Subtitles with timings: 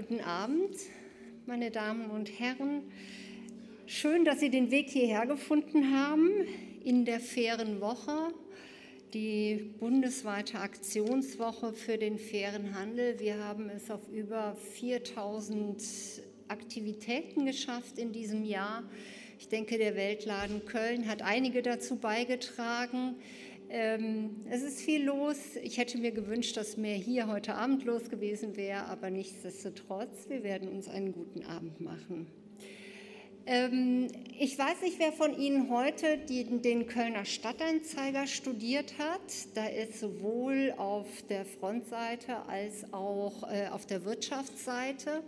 [0.00, 0.76] guten Abend,
[1.44, 2.84] meine Damen und Herren.
[3.84, 6.30] Schön, dass Sie den Weg hierher gefunden haben
[6.82, 8.32] in der fairen Woche,
[9.12, 13.20] die bundesweite Aktionswoche für den fairen Handel.
[13.20, 15.82] Wir haben es auf über 4000
[16.48, 18.84] Aktivitäten geschafft in diesem Jahr.
[19.38, 23.16] Ich denke, der Weltladen Köln hat einige dazu beigetragen.
[23.72, 25.36] Ähm, es ist viel los.
[25.62, 30.42] Ich hätte mir gewünscht, dass mehr hier heute Abend los gewesen wäre, aber nichtsdestotrotz, wir
[30.42, 32.26] werden uns einen guten Abend machen.
[33.46, 34.08] Ähm,
[34.40, 39.20] ich weiß nicht, wer von Ihnen heute die, den Kölner Stadtanzeiger studiert hat.
[39.54, 45.22] Da ist sowohl auf der Frontseite als auch äh, auf der Wirtschaftsseite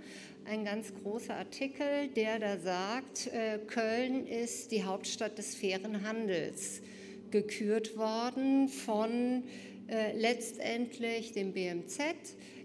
[0.47, 6.83] ein ganz großer Artikel, der da sagt, äh, Köln ist die Hauptstadt des fairen Handels
[7.33, 9.43] gekürt worden von
[9.89, 11.99] äh, letztendlich dem BMZ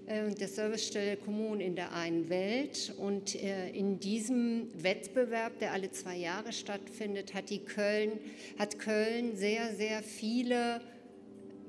[0.05, 2.93] äh, und der Servicestelle Kommunen in der einen Welt.
[2.97, 8.11] Und äh, in diesem Wettbewerb, der alle zwei Jahre stattfindet, hat, die Köln,
[8.59, 10.81] hat Köln sehr, sehr viele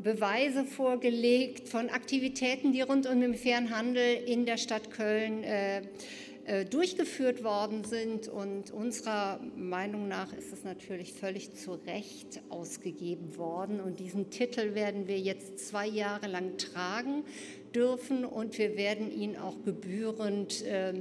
[0.00, 5.82] Beweise vorgelegt von Aktivitäten, die rund um den fairen Handel in der Stadt Köln äh,
[6.70, 8.28] durchgeführt worden sind.
[8.28, 13.80] Und unserer Meinung nach ist es natürlich völlig zu Recht ausgegeben worden.
[13.80, 17.24] Und diesen Titel werden wir jetzt zwei Jahre lang tragen
[17.74, 20.94] dürfen und wir werden ihn auch gebührend äh,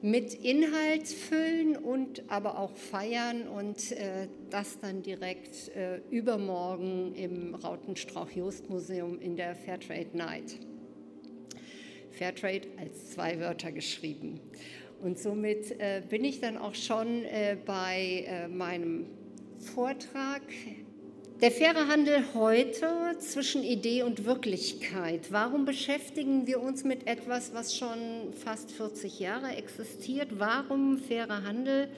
[0.00, 7.54] mit Inhalt füllen und aber auch feiern und äh, das dann direkt äh, übermorgen im
[7.54, 10.56] Rautenstrauch-Jost-Museum in der Fairtrade Night.
[12.10, 14.40] Fairtrade als zwei Wörter geschrieben.
[15.02, 19.06] Und somit äh, bin ich dann auch schon äh, bei äh, meinem
[19.58, 20.42] Vortrag.
[21.40, 22.86] Der faire Handel heute
[23.18, 25.32] zwischen Idee und Wirklichkeit.
[25.32, 27.98] Warum beschäftigen wir uns mit etwas, was schon
[28.32, 30.38] fast 40 Jahre existiert?
[30.38, 31.88] Warum fairer Handel?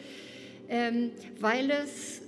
[0.70, 2.22] Ähm, weil es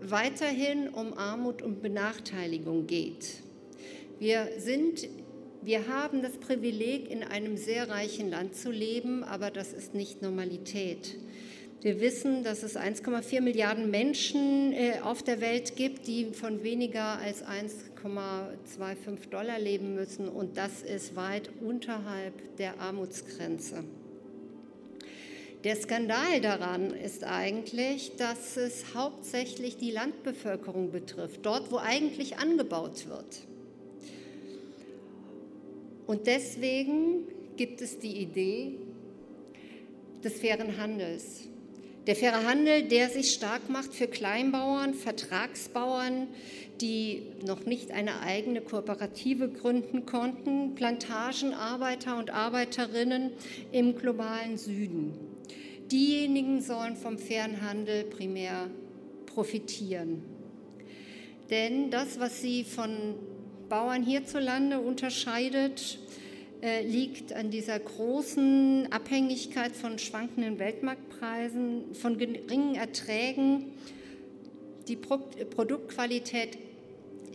[0.00, 3.42] weiterhin um Armut und Benachteiligung geht.
[4.18, 5.06] Wir sind
[5.62, 10.22] wir haben das Privileg, in einem sehr reichen Land zu leben, aber das ist nicht
[10.22, 11.16] Normalität.
[11.80, 17.18] Wir wissen, dass es 1,4 Milliarden Menschen äh, auf der Welt gibt, die von weniger
[17.18, 20.28] als 1,25 Dollar leben müssen.
[20.28, 23.84] Und das ist weit unterhalb der Armutsgrenze.
[25.64, 33.08] Der Skandal daran ist eigentlich, dass es hauptsächlich die Landbevölkerung betrifft, dort, wo eigentlich angebaut
[33.08, 33.47] wird.
[36.08, 37.24] Und deswegen
[37.58, 38.76] gibt es die Idee
[40.24, 41.42] des fairen Handels.
[42.06, 46.28] Der faire Handel, der sich stark macht für Kleinbauern, Vertragsbauern,
[46.80, 53.32] die noch nicht eine eigene Kooperative gründen konnten, Plantagenarbeiter und Arbeiterinnen
[53.72, 55.12] im globalen Süden.
[55.92, 58.70] Diejenigen sollen vom fairen Handel primär
[59.26, 60.22] profitieren.
[61.50, 63.14] Denn das, was sie von
[63.68, 65.98] Bauern hierzulande unterscheidet,
[66.62, 73.66] äh, liegt an dieser großen Abhängigkeit von schwankenden Weltmarktpreisen, von geringen Erträgen.
[74.88, 76.58] Die Produktqualität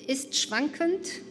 [0.08, 1.22] ist schwankend.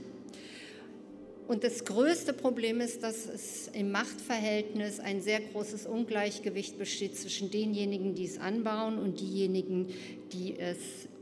[1.49, 7.51] Und das größte Problem ist, dass es im Machtverhältnis ein sehr großes Ungleichgewicht besteht zwischen
[7.51, 9.89] denjenigen, die es anbauen und diejenigen,
[10.33, 10.79] die es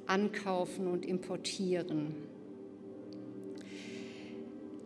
[0.06, 2.14] ankaufen und importieren.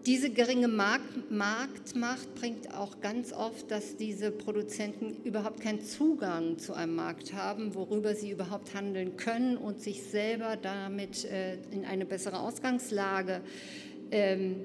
[0.06, 6.94] Diese geringe Marktmacht bringt auch ganz oft, dass diese Produzenten überhaupt keinen Zugang zu einem
[6.94, 12.40] Markt haben, worüber sie überhaupt handeln können und sich selber damit äh, in eine bessere
[12.40, 13.40] Ausgangslage
[14.10, 14.56] ähm,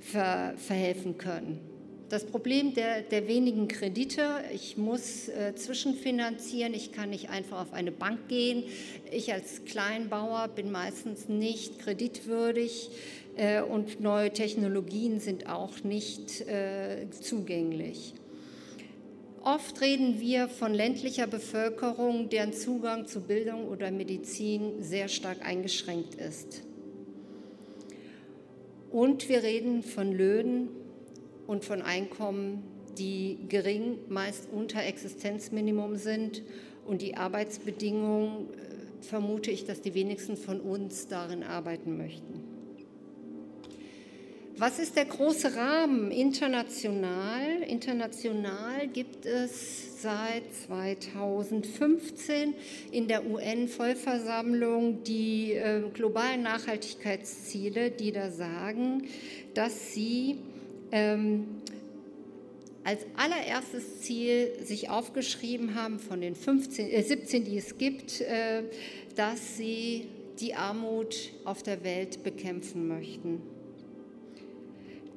[0.00, 1.72] verhelfen können.
[2.10, 7.72] Das Problem der, der, wenigen Kredite, ich muss äh, zwischenfinanzieren, ich kann nicht einfach auf
[7.72, 8.64] eine Bank gehen.
[9.10, 12.90] Ich als Kleinbauer bin meistens nicht kreditwürdig.
[13.36, 18.14] Äh, und neue Technologien sind auch nicht äh, zugänglich.
[19.42, 26.14] Oft reden wir von ländlicher Bevölkerung, deren Zugang zu Bildung oder Medizin sehr stark eingeschränkt
[26.14, 26.62] ist.
[28.92, 30.68] Und wir reden von Löhnen
[31.46, 32.62] und von Einkommen,
[32.98, 36.42] die gering, meist unter Existenzminimum sind.
[36.86, 42.51] Und die Arbeitsbedingungen äh, vermute ich, dass die wenigsten von uns darin arbeiten möchten.
[44.58, 47.62] Was ist der große Rahmen international?
[47.66, 52.54] International gibt es seit 2015
[52.90, 59.08] in der UN-Vollversammlung die äh, globalen Nachhaltigkeitsziele, die da sagen,
[59.54, 60.36] dass sie
[60.92, 61.46] ähm,
[62.84, 68.64] als allererstes Ziel sich aufgeschrieben haben von den 15, äh 17, die es gibt, äh,
[69.16, 70.08] dass sie
[70.40, 73.51] die Armut auf der Welt bekämpfen möchten.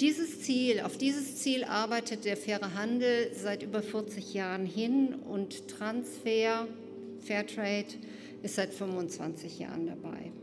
[0.01, 5.69] Dieses Ziel, auf dieses Ziel arbeitet der faire Handel seit über 40 Jahren hin und
[5.69, 6.67] Transfer,
[7.21, 7.95] Fairtrade
[8.43, 10.33] ist seit 25 Jahren dabei.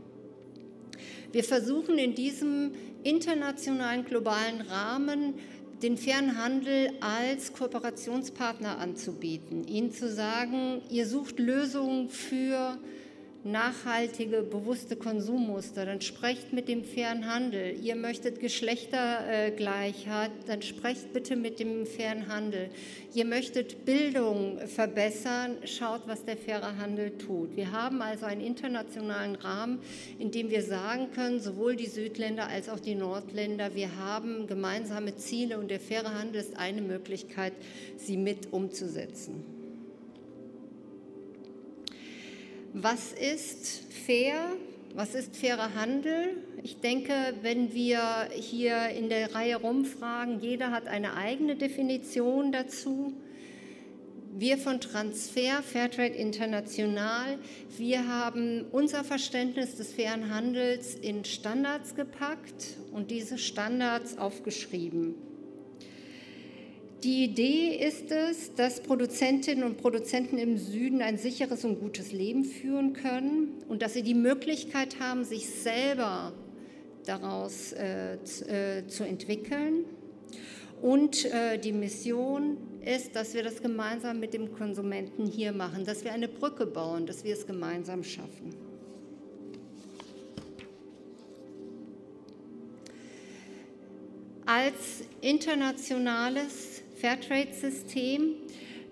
[1.33, 2.73] Wir versuchen in diesem
[3.05, 5.35] internationalen globalen Rahmen
[5.83, 12.79] den fairen Handel als Kooperationspartner anzubieten, ihnen zu sagen, ihr sucht Lösungen für
[13.45, 17.77] nachhaltige, bewusste Konsummuster, dann sprecht mit dem fairen Handel.
[17.83, 22.71] Ihr möchtet Geschlechtergleichheit, dann sprecht bitte mit dem fairen Handel.
[23.15, 27.57] Ihr möchtet Bildung verbessern, schaut, was der faire Handel tut.
[27.57, 29.81] Wir haben also einen internationalen Rahmen,
[30.19, 35.17] in dem wir sagen können, sowohl die Südländer als auch die Nordländer, wir haben gemeinsame
[35.17, 37.53] Ziele und der faire Handel ist eine Möglichkeit,
[37.97, 39.52] sie mit umzusetzen.
[42.75, 44.57] Was ist fair?
[44.95, 46.39] Was ist fairer Handel?
[46.63, 53.13] Ich denke, wenn wir hier in der Reihe rumfragen, jeder hat eine eigene Definition dazu.
[54.35, 57.39] Wir von Transfer, Fairtrade International,
[57.77, 65.32] wir haben unser Verständnis des fairen Handels in Standards gepackt und diese Standards aufgeschrieben.
[67.03, 72.45] Die Idee ist es, dass Produzentinnen und Produzenten im Süden ein sicheres und gutes Leben
[72.45, 76.33] führen können und dass sie die Möglichkeit haben, sich selber
[77.05, 79.85] daraus äh, äh, zu entwickeln.
[80.81, 86.05] Und äh, die Mission ist, dass wir das gemeinsam mit dem Konsumenten hier machen, dass
[86.05, 88.55] wir eine Brücke bauen, dass wir es gemeinsam schaffen.
[94.47, 96.72] Als internationales
[97.03, 98.37] Fairtrade-System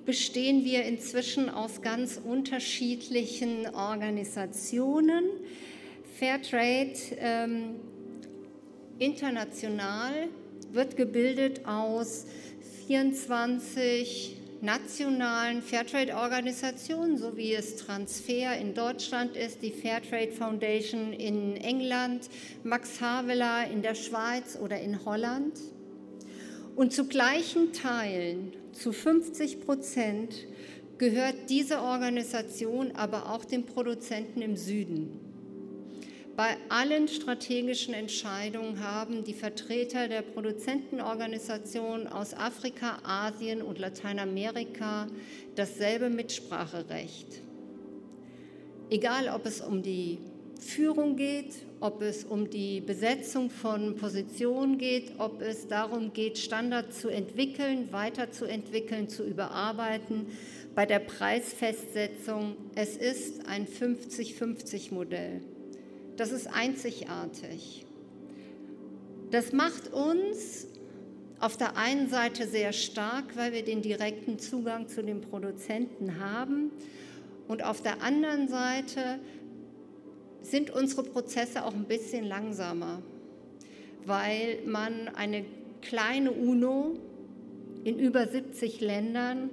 [0.05, 5.27] bestehen wir inzwischen aus ganz unterschiedlichen Organisationen.
[6.19, 7.77] Fairtrade ähm,
[8.99, 10.27] international
[10.73, 12.27] wird gebildet aus
[12.89, 22.29] 24 nationalen Fairtrade-Organisationen, so wie es Transfer in Deutschland ist, die Fairtrade Foundation in England,
[22.65, 25.53] Max Havelaar in der Schweiz oder in Holland.
[26.81, 30.47] Und zu gleichen Teilen, zu 50 Prozent,
[30.97, 35.21] gehört diese Organisation aber auch den Produzenten im Süden.
[36.37, 45.06] Bei allen strategischen Entscheidungen haben die Vertreter der Produzentenorganisationen aus Afrika, Asien und Lateinamerika
[45.56, 47.43] dasselbe Mitspracherecht.
[48.88, 50.17] Egal, ob es um die
[50.59, 57.00] Führung geht, ob es um die Besetzung von Positionen geht, ob es darum geht, Standards
[57.00, 60.27] zu entwickeln, weiterzuentwickeln, zu überarbeiten.
[60.75, 65.41] Bei der Preisfestsetzung, es ist ein 50-50-Modell.
[66.17, 67.87] Das ist einzigartig.
[69.31, 70.67] Das macht uns
[71.38, 76.71] auf der einen Seite sehr stark, weil wir den direkten Zugang zu den Produzenten haben
[77.49, 79.19] und auf der anderen Seite
[80.42, 83.02] sind unsere Prozesse auch ein bisschen langsamer,
[84.06, 85.44] weil man eine
[85.82, 86.96] kleine UNO
[87.84, 89.50] in über 70 Ländern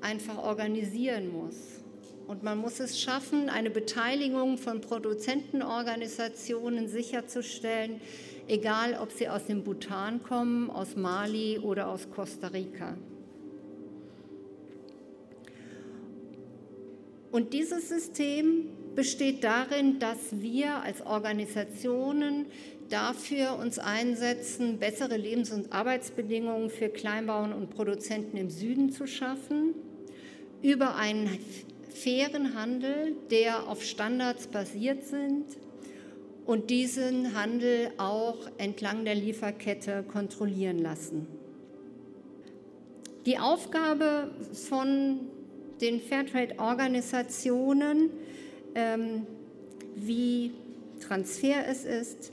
[0.00, 1.76] einfach organisieren muss.
[2.26, 8.00] Und man muss es schaffen, eine Beteiligung von Produzentenorganisationen sicherzustellen,
[8.48, 12.96] egal ob sie aus dem Bhutan kommen, aus Mali oder aus Costa Rica.
[17.30, 22.46] Und dieses System besteht darin, dass wir als Organisationen
[22.88, 29.74] dafür uns einsetzen, bessere Lebens- und Arbeitsbedingungen für Kleinbauern und Produzenten im Süden zu schaffen,
[30.62, 31.38] über einen
[31.90, 35.44] fairen Handel, der auf Standards basiert sind
[36.46, 41.26] und diesen Handel auch entlang der Lieferkette kontrollieren lassen.
[43.26, 44.30] Die Aufgabe
[44.68, 45.20] von
[45.80, 48.10] den Fairtrade-Organisationen ähm,
[49.94, 50.52] wie
[51.00, 52.32] Transfer es ist,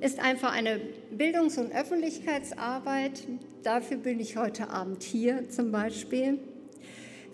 [0.00, 3.26] ist einfach eine Bildungs- und Öffentlichkeitsarbeit.
[3.62, 6.38] Dafür bin ich heute Abend hier zum Beispiel.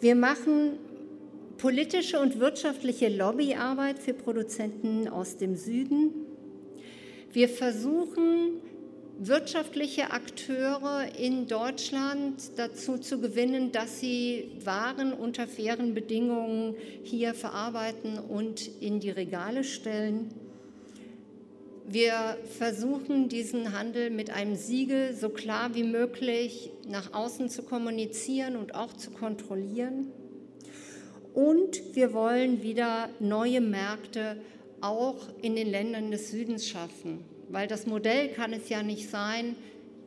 [0.01, 0.79] Wir machen
[1.59, 6.11] politische und wirtschaftliche Lobbyarbeit für Produzenten aus dem Süden.
[7.33, 8.61] Wir versuchen,
[9.23, 18.19] wirtschaftliche Akteure in Deutschland dazu zu gewinnen, dass sie Waren unter fairen Bedingungen hier verarbeiten
[18.19, 20.31] und in die Regale stellen.
[21.87, 28.57] Wir versuchen diesen Handel mit einem Siegel so klar wie möglich nach außen zu kommunizieren
[28.57, 30.07] und auch zu kontrollieren.
[31.35, 34.41] Und wir wollen wieder neue Märkte
[34.81, 39.57] auch in den Ländern des Südens schaffen, weil das Modell kann es ja nicht sein,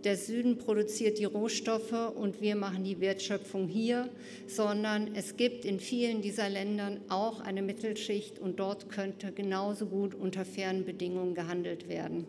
[0.04, 4.10] der Süden produziert die Rohstoffe und wir machen die Wertschöpfung hier,
[4.48, 10.14] sondern es gibt in vielen dieser Ländern auch eine Mittelschicht und dort könnte genauso gut
[10.14, 12.26] unter fairen Bedingungen gehandelt werden.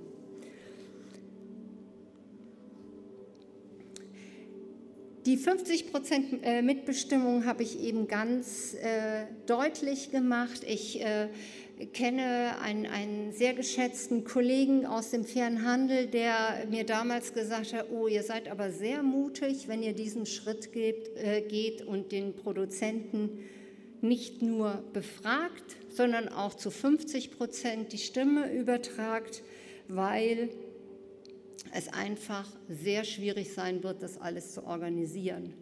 [5.26, 10.60] Die 50 Prozent äh, Mitbestimmung habe ich eben ganz äh, deutlich gemacht.
[10.68, 11.28] Ich äh,
[11.92, 17.86] kenne einen, einen, sehr geschätzten Kollegen aus dem fairen Handel, der mir damals gesagt hat,
[17.90, 22.34] oh, ihr seid aber sehr mutig, wenn ihr diesen Schritt geht, äh, geht und den
[22.36, 23.40] Produzenten
[24.00, 29.42] nicht nur befragt, sondern auch zu 50 Prozent die Stimme übertragt,
[29.88, 30.50] weil
[31.72, 35.54] es einfach sehr schwierig sein wird, das alles zu organisieren.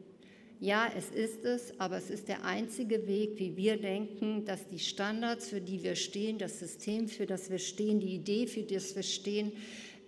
[0.63, 4.79] Ja, es ist es, aber es ist der einzige Weg, wie wir denken, dass die
[4.79, 8.95] Standards, für die wir stehen, das System, für das wir stehen, die Idee, für das
[8.95, 9.51] wir stehen,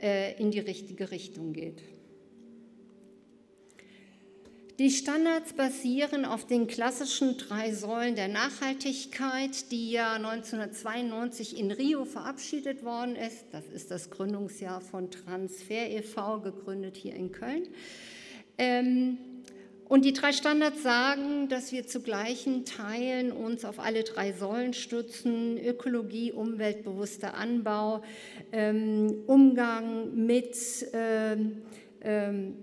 [0.01, 1.83] äh, in die richtige Richtung geht.
[4.79, 12.05] Die Standards basieren auf den klassischen drei Säulen der Nachhaltigkeit, die ja 1992 in Rio
[12.05, 13.47] verabschiedet worden ist.
[13.51, 17.67] Das ist das Gründungsjahr von Transfer e.V., gegründet hier in Köln.
[18.57, 19.19] Ähm,
[19.95, 24.73] und die drei Standards sagen, dass wir zu gleichen Teilen uns auf alle drei Säulen
[24.73, 28.03] stützen: Ökologie, umweltbewusster Anbau,
[28.51, 30.57] ähm, Umgang mit
[30.93, 31.63] ähm,
[32.01, 32.57] ähm,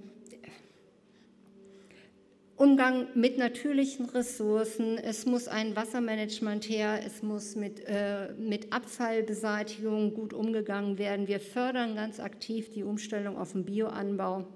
[2.57, 10.13] Umgang mit natürlichen Ressourcen, es muss ein Wassermanagement her, es muss mit, äh, mit Abfallbeseitigung
[10.13, 11.29] gut umgegangen werden.
[11.29, 14.47] Wir fördern ganz aktiv die Umstellung auf den Bioanbau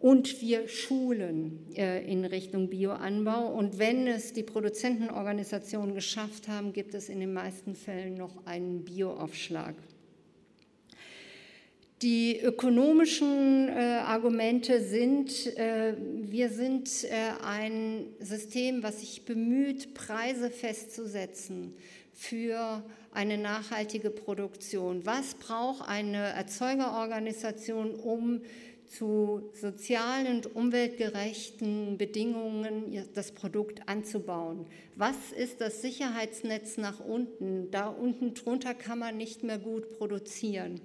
[0.00, 3.48] und wir schulen äh, in Richtung Bioanbau.
[3.52, 8.82] Und wenn es die Produzentenorganisationen geschafft haben, gibt es in den meisten Fällen noch einen
[8.82, 9.74] Bioaufschlag.
[12.00, 20.48] Die ökonomischen äh, Argumente sind, äh, wir sind äh, ein System, was sich bemüht, Preise
[20.50, 21.74] festzusetzen
[22.14, 25.04] für eine nachhaltige Produktion.
[25.04, 28.40] Was braucht eine Erzeugerorganisation, um
[28.90, 34.66] zu sozialen und umweltgerechten Bedingungen das Produkt anzubauen.
[34.96, 37.70] Was ist das Sicherheitsnetz nach unten?
[37.70, 40.80] Da unten drunter kann man nicht mehr gut produzieren.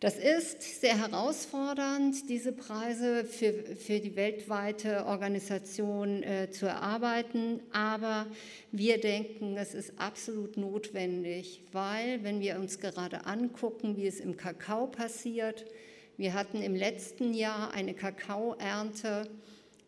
[0.00, 8.26] Das ist sehr herausfordernd, diese Preise für, für die weltweite Organisation äh, zu erarbeiten, aber
[8.72, 14.38] wir denken, es ist absolut notwendig, weil wenn wir uns gerade angucken, wie es im
[14.38, 15.66] Kakao passiert,
[16.20, 19.26] wir hatten im letzten Jahr eine Kakaoernte,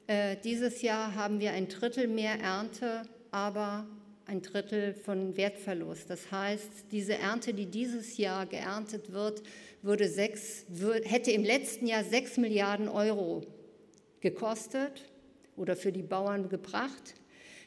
[0.06, 3.86] äh, dieses Jahr haben wir ein Drittel mehr Ernte, aber
[4.24, 6.08] ein Drittel von Wertverlust.
[6.08, 9.42] Das heißt, diese Ernte, die dieses Jahr geerntet wird,
[9.82, 10.64] würde sechs,
[11.04, 13.42] hätte im letzten Jahr 6 Milliarden Euro
[14.20, 15.10] gekostet
[15.58, 17.14] oder für die Bauern gebracht.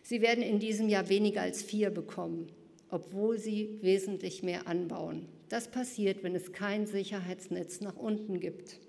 [0.02, 2.52] Sie werden in diesem Jahr weniger als vier bekommen,
[2.90, 5.28] obwohl sie wesentlich mehr anbauen.
[5.50, 8.80] Das passiert, wenn es kein Sicherheitsnetz nach unten gibt.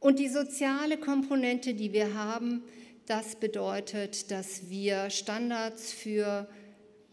[0.00, 2.62] Und die soziale Komponente, die wir haben,
[3.06, 6.48] das bedeutet, dass wir Standards für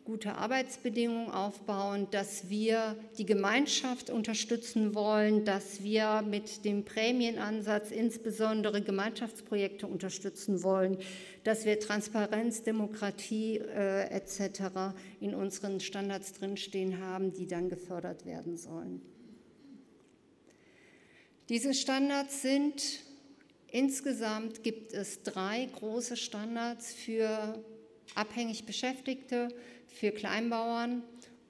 [0.07, 8.81] gute Arbeitsbedingungen aufbauen, dass wir die Gemeinschaft unterstützen wollen, dass wir mit dem Prämienansatz insbesondere
[8.81, 10.97] Gemeinschaftsprojekte unterstützen wollen,
[11.43, 14.95] dass wir Transparenz, Demokratie äh, etc.
[15.19, 19.01] in unseren Standards drinstehen haben, die dann gefördert werden sollen.
[21.49, 23.01] Diese Standards sind
[23.69, 27.61] insgesamt gibt es drei große Standards für
[28.15, 29.49] abhängig Beschäftigte,
[29.97, 31.03] für Kleinbauern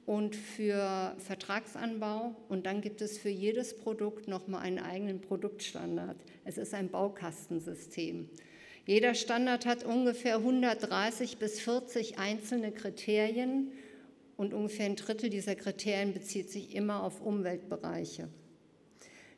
[0.06, 2.36] und für Vertragsanbau.
[2.48, 6.18] Und dann gibt es für jedes Produkt nochmal einen eigenen Produktstandard.
[6.46, 8.30] Es ist ein Baukastensystem.
[8.86, 13.74] Jeder Standard hat ungefähr 130 bis 40 einzelne Kriterien
[14.38, 18.30] und ungefähr ein Drittel dieser Kriterien bezieht sich immer auf Umweltbereiche.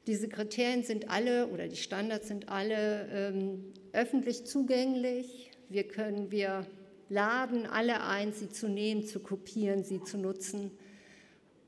[0.05, 5.49] Diese Kriterien sind alle oder die Standards sind alle ähm, öffentlich zugänglich.
[5.67, 6.67] Wir können, wir
[7.09, 10.71] laden alle ein, sie zu nehmen, zu kopieren, sie zu nutzen.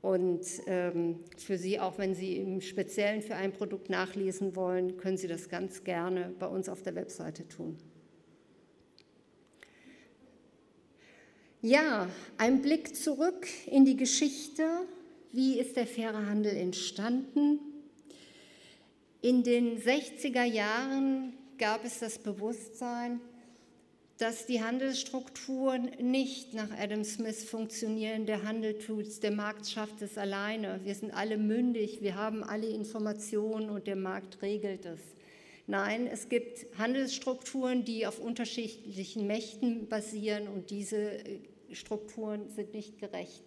[0.00, 5.16] Und ähm, für Sie, auch wenn Sie im Speziellen für ein Produkt nachlesen wollen, können
[5.16, 7.78] Sie das ganz gerne bei uns auf der Webseite tun.
[11.60, 12.08] Ja,
[12.38, 14.64] ein Blick zurück in die Geschichte.
[15.30, 17.60] Wie ist der faire Handel entstanden?
[19.20, 23.20] In den 60er Jahren gab es das Bewusstsein,
[24.22, 28.24] dass die Handelsstrukturen nicht nach Adam Smith funktionieren.
[28.24, 30.78] Der Handel tut es, der Markt schafft es alleine.
[30.84, 35.00] Wir sind alle mündig, wir haben alle Informationen und der Markt regelt es.
[35.66, 41.40] Nein, es gibt Handelsstrukturen, die auf unterschiedlichen Mächten basieren und diese äh,
[41.72, 43.42] Strukturen sind nicht gerecht.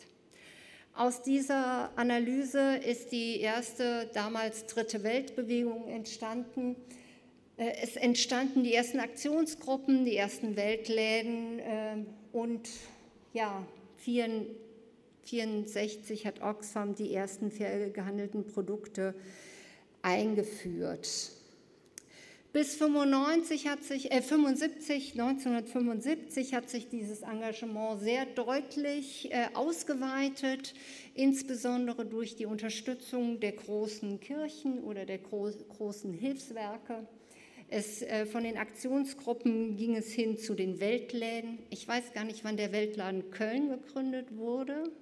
[0.94, 6.76] Aus dieser Analyse ist die erste damals dritte Weltbewegung entstanden.
[7.58, 11.98] Äh, es entstanden die ersten Aktionsgruppen, die ersten Weltläden äh,
[12.32, 12.70] und
[13.34, 13.66] ja,
[14.06, 19.14] 1964 hat Oxfam die ersten fair gehandelten Produkte
[20.02, 21.32] eingeführt.
[22.54, 30.74] Bis 95 hat sich, äh, 75, 1975 hat sich dieses Engagement sehr deutlich äh, ausgeweitet,
[31.16, 37.06] insbesondere durch die Unterstützung der großen Kirchen oder der gro großen Hilfswerke.
[37.78, 41.60] Es, äh, von den Aktionsgruppen ging es hin zu den Weltläden.
[41.72, 44.94] Ich weiß gar nicht, wann der Weltladen Köln gegründet wurde.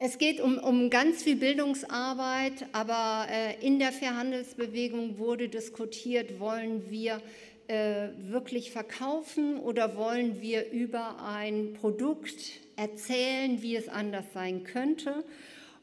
[0.00, 6.90] Es geht um, um ganz viel Bildungsarbeit, aber äh, in der Fairhandelsbewegung wurde diskutiert, wollen
[6.90, 7.22] wir
[7.68, 15.22] äh, wirklich verkaufen oder wollen wir über ein Produkt erzählen, wie es anders sein könnte.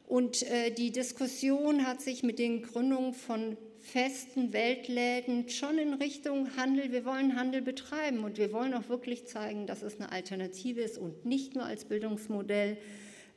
[0.06, 6.56] Und äh, die Diskussion hat sich mit den Gründungen von festen Weltläden schon in Richtung
[6.56, 6.92] Handel.
[6.92, 10.98] Wir wollen Handel betreiben und wir wollen auch wirklich zeigen, dass es eine Alternative ist
[10.98, 12.78] und nicht nur als Bildungsmodell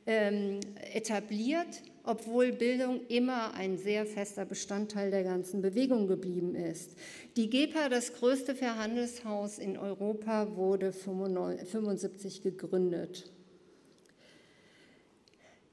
[0.06, 0.60] ähm,
[0.94, 6.92] etabliert, obwohl Bildung immer ein sehr fester Bestandteil der ganzen Bewegung geblieben ist.
[7.36, 13.32] Die GEPA, das größte Verhandelshaus in Europa, wurde 1975 gegründet.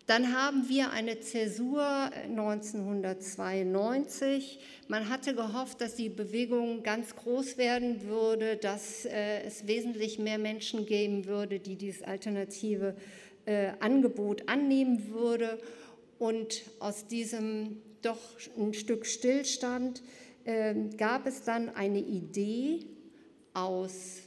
[0.05, 4.59] Dann haben wir eine Zäsur 1992.
[4.89, 10.37] Man hatte gehofft, dass die Bewegung ganz groß werden würde, dass äh, es wesentlich mehr
[10.37, 12.97] Menschen geben würde, die dieses alternative
[13.45, 15.57] äh, Angebot annehmen würde.
[16.19, 18.19] Und aus diesem doch
[18.57, 20.03] ein Stück Stillstand
[20.43, 22.81] äh, gab es dann eine Idee
[23.53, 24.17] aus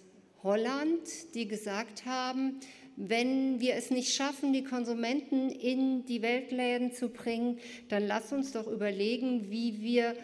[0.43, 2.61] Holland, die gesagt haben,
[2.97, 8.53] wenn wir es nicht schaffen, die Konsumenten in die Weltläden zu bringen, dann lass uns
[8.53, 10.17] doch überlegen, wie wir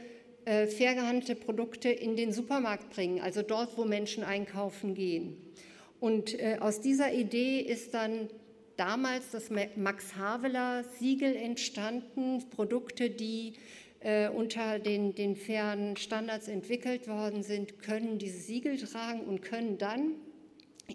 [0.46, 5.36] äh, fair gehandelte Produkte in den Supermarkt bringen, also dort, wo Menschen einkaufen gehen.
[6.00, 8.28] Und äh, aus dieser Idee ist dann
[8.76, 13.52] damals das Max Havelaar Siegel entstanden, Produkte, die
[14.00, 19.78] äh, unter den, den fairen Standards entwickelt worden sind, können dieses Siegel tragen und können
[19.78, 20.14] dann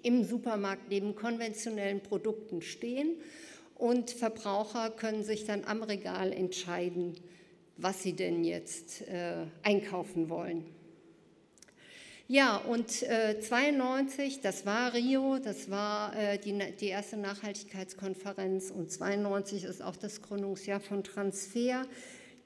[0.03, 3.15] im Supermarkt neben konventionellen Produkten stehen
[3.75, 7.15] und Verbraucher können sich dann am Regal entscheiden,
[7.77, 10.65] was sie denn jetzt äh, einkaufen wollen.
[12.29, 18.91] Ja, und äh, 92, das war Rio, das war äh, die, die erste Nachhaltigkeitskonferenz und
[18.91, 21.85] 92 ist auch das Gründungsjahr von Transfer,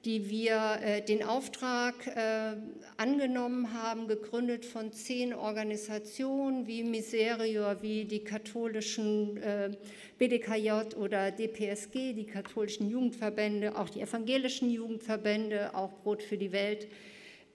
[0.04, 2.56] die wir äh, den Auftrag äh,
[2.96, 9.70] angenommen haben, gegründet von zehn Organisationen wie Miserior, wie die katholischen äh,
[10.18, 16.88] BDKJ oder DPSG, die katholischen Jugendverbände, auch die evangelischen Jugendverbände, auch Brot für die Welt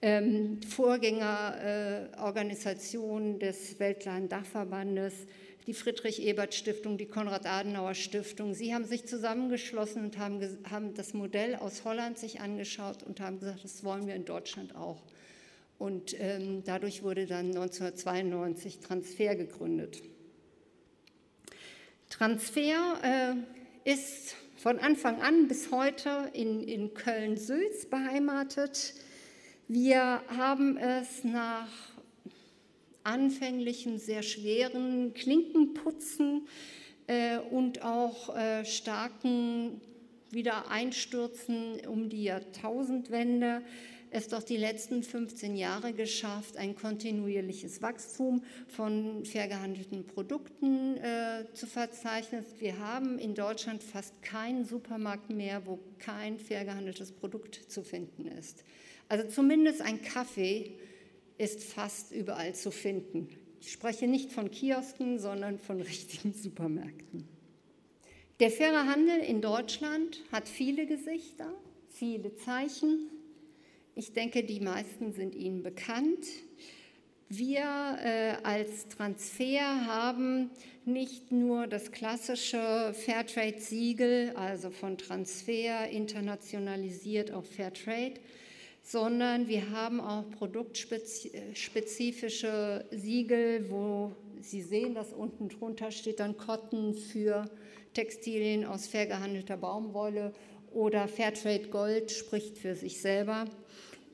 [0.00, 5.26] ähm, Vorgängerorganisation des Weltlichen Dachverbandes,
[5.68, 8.54] die Friedrich-Ebert-Stiftung, die Konrad-Adenauer-Stiftung.
[8.54, 13.38] Sie haben sich zusammengeschlossen und haben, haben das Modell aus Holland sich angeschaut und haben
[13.38, 15.02] gesagt, das wollen wir in Deutschland auch.
[15.78, 20.02] Und ähm, dadurch wurde dann 1992 Transfer gegründet.
[22.08, 23.36] Transfer
[23.84, 28.94] äh, ist von Anfang an bis heute in, in Köln-Sülz beheimatet.
[29.68, 31.68] Wir haben es nach
[33.08, 36.46] anfänglichen, sehr schweren Klinkenputzen
[37.06, 39.80] äh, und auch äh, starken
[40.30, 43.62] Wiedereinstürzen um die Jahrtausendwende
[44.10, 51.44] es doch die letzten 15 Jahre geschafft, ein kontinuierliches Wachstum von fair gehandelten Produkten äh,
[51.52, 52.44] zu verzeichnen.
[52.58, 58.26] Wir haben in Deutschland fast keinen Supermarkt mehr, wo kein fair gehandeltes Produkt zu finden
[58.26, 58.64] ist.
[59.08, 60.78] Also zumindest ein Kaffee
[61.38, 63.28] ist fast überall zu finden.
[63.60, 67.26] Ich spreche nicht von Kiosken, sondern von richtigen Supermärkten.
[68.40, 71.52] Der faire Handel in Deutschland hat viele Gesichter,
[71.88, 73.10] viele Zeichen.
[73.96, 76.24] Ich denke, die meisten sind Ihnen bekannt.
[77.28, 80.50] Wir äh, als Transfer haben
[80.84, 88.14] nicht nur das klassische Fairtrade-Siegel, also von Transfer internationalisiert auf Fairtrade,
[88.88, 96.94] sondern wir haben auch produktspezifische Siegel, wo Sie sehen, dass unten drunter steht dann Cotton
[96.94, 97.50] für
[97.92, 100.32] Textilien aus fair gehandelter Baumwolle
[100.72, 103.44] oder Fairtrade Gold spricht für sich selber.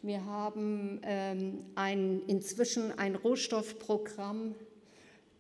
[0.03, 4.57] Wir haben ähm, ein, inzwischen ein Rohstoffprogramm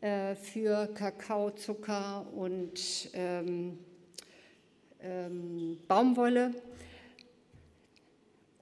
[0.00, 3.80] äh, für Kakao, Zucker und ähm,
[5.02, 6.54] ähm, Baumwolle,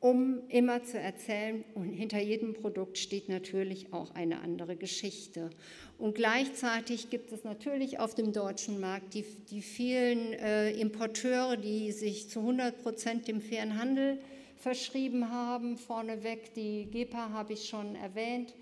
[0.02, 5.50] um immer zu erzählen, und hinter jedem Produkt steht natürlich auch eine andere Geschichte.
[5.96, 11.92] Und gleichzeitig gibt es natürlich auf dem deutschen Markt die, die vielen äh, Importeure, die
[11.92, 14.18] sich zu 100 Prozent dem fairen Handel
[14.56, 15.78] verschrieben haben.
[15.78, 18.54] Vorneweg die GEPA habe ich schon erwähnt.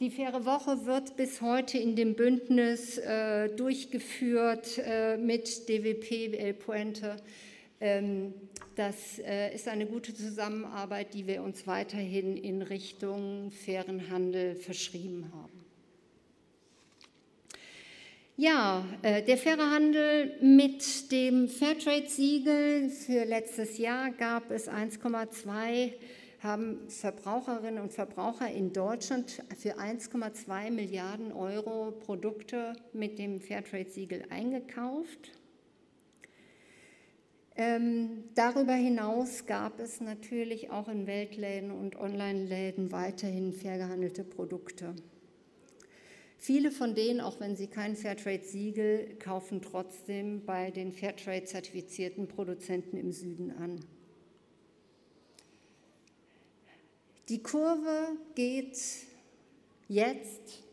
[0.00, 6.52] Die Faire Woche wird bis heute in dem Bündnis äh, durchgeführt äh, mit DWP El
[6.52, 7.16] Puente.
[7.84, 8.32] Ähm,
[8.76, 15.30] das äh, ist eine gute Zusammenarbeit, die wir uns weiterhin in Richtung fairen Handel verschrieben
[15.34, 15.52] haben.
[18.38, 25.92] Ja, äh, der faire Handel mit dem Fairtrade-Siegel für letztes Jahr gab es 1,2
[26.40, 35.32] haben Verbraucherinnen und Verbraucher in Deutschland für 1,2 Milliarden Euro Produkte mit dem Fairtrade-Siegel eingekauft.
[37.56, 44.94] Ähm, darüber hinaus gab es natürlich auch in Weltläden und Online-Läden weiterhin fair gehandelte Produkte.
[46.36, 53.12] Viele von denen, auch wenn sie kein Fairtrade-Siegel, kaufen trotzdem bei den Fairtrade-zertifizierten Produzenten im
[53.12, 53.80] Süden an.
[57.30, 58.78] Die Kurve geht
[59.88, 60.64] jetzt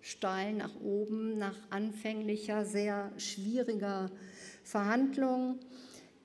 [0.00, 4.12] steil nach oben nach anfänglicher, sehr schwieriger
[4.62, 5.58] Verhandlung.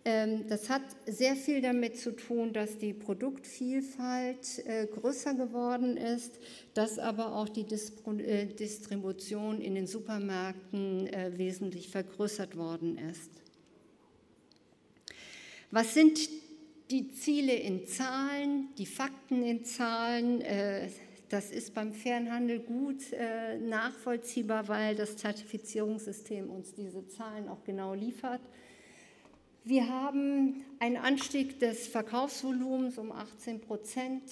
[0.04, 6.40] Ähm, das hat sehr viel damit zu tun, dass die Produktvielfalt äh, größer geworden ist,
[6.74, 13.30] dass aber auch die äh, Distribution in den Supermärkten äh, wesentlich vergrößert worden ist.
[15.70, 16.20] Was sind
[16.90, 20.44] die Ziele in Zahlen, die Fakten in Zahlen?
[21.30, 22.98] Das ist beim Fernhandel gut
[23.66, 28.42] nachvollziehbar, weil das Zertifizierungssystem uns diese Zahlen auch genau liefert.
[29.64, 34.24] Wir haben einen Anstieg des Verkaufsvolumens um 18 Prozent.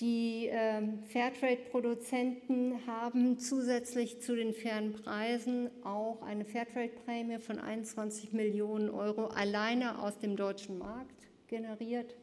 [0.00, 0.80] Die äh,
[1.12, 9.98] Fairtrade-Produzenten haben zusätzlich zu den fairen Preisen auch eine Fairtrade-Prämie von 21 Millionen Euro alleine
[9.98, 12.14] aus dem deutschen Markt generiert.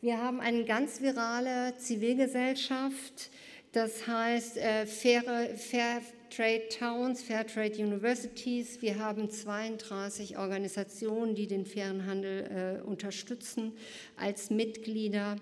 [0.00, 3.30] Wir haben eine ganz virale Zivilgesellschaft,
[3.72, 8.80] das heißt äh, faire, fair, Trade Towns, Fair Trade Universities.
[8.80, 13.72] Wir haben 32 Organisationen, die den fairen Handel äh, unterstützen
[14.16, 15.34] als Mitglieder.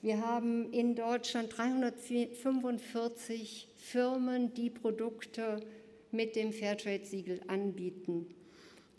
[0.00, 5.58] Wir haben in Deutschland 345 Firmen, die Produkte
[6.12, 8.28] mit dem Fairtrade-Siegel anbieten.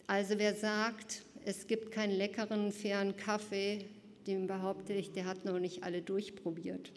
[0.07, 3.85] Also wer sagt, es gibt keinen leckeren, fairen Kaffee,
[4.27, 6.91] dem behaupte ich, der hat noch nicht alle durchprobiert.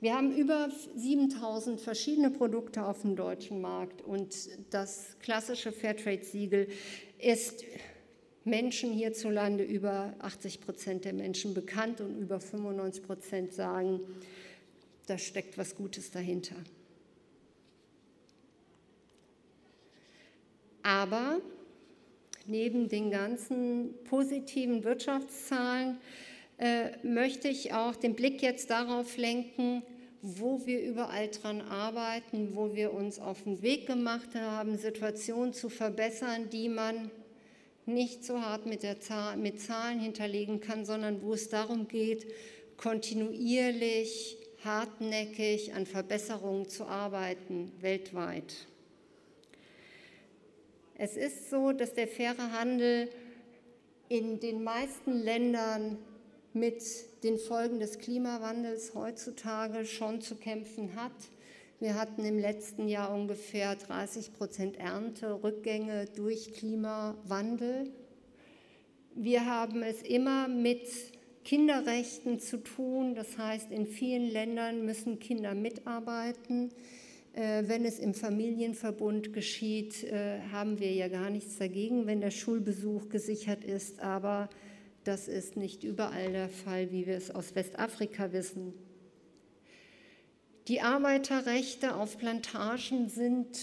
[0.00, 4.32] Wir haben über 7000 verschiedene Produkte auf dem deutschen Markt und
[4.70, 6.68] das klassische Fairtrade-Siegel
[7.18, 7.64] ist
[8.44, 13.98] Menschen hierzulande über 80 Prozent der Menschen bekannt und über 95 Prozent sagen,
[15.08, 16.54] da steckt was Gutes dahinter.
[20.84, 21.40] Aber
[22.46, 25.98] neben den ganzen positiven Wirtschaftszahlen
[26.58, 29.82] äh, möchte ich auch den Blick jetzt darauf lenken,
[30.22, 35.68] wo wir überall dran arbeiten, wo wir uns auf den Weg gemacht haben, Situationen zu
[35.68, 37.10] verbessern, die man
[37.86, 42.26] nicht so hart mit, Zahl, mit Zahlen hinterlegen kann, sondern wo es darum geht,
[42.76, 48.66] kontinuierlich, hartnäckig an Verbesserungen zu arbeiten, weltweit.
[50.96, 53.08] Es ist so, dass der faire Handel
[54.08, 55.98] in den meisten Ländern
[56.52, 56.82] mit
[57.22, 61.12] den Folgen des Klimawandels heutzutage schon zu kämpfen hat.
[61.80, 67.90] Wir hatten im letzten Jahr ungefähr 30 Prozent Ernte-Rückgänge durch Klimawandel.
[69.14, 70.88] Wir haben es immer mit
[71.44, 73.14] Kinderrechten zu tun.
[73.14, 76.70] Das heißt, in vielen Ländern müssen Kinder mitarbeiten.
[77.32, 82.32] Äh, wenn es im Familienverbund geschieht, äh, haben wir ja gar nichts dagegen, wenn der
[82.32, 84.00] Schulbesuch gesichert ist.
[84.00, 84.48] Aber
[85.08, 88.74] das ist nicht überall der Fall, wie wir es aus Westafrika wissen.
[90.68, 93.58] Die Arbeiterrechte auf Plantagen sind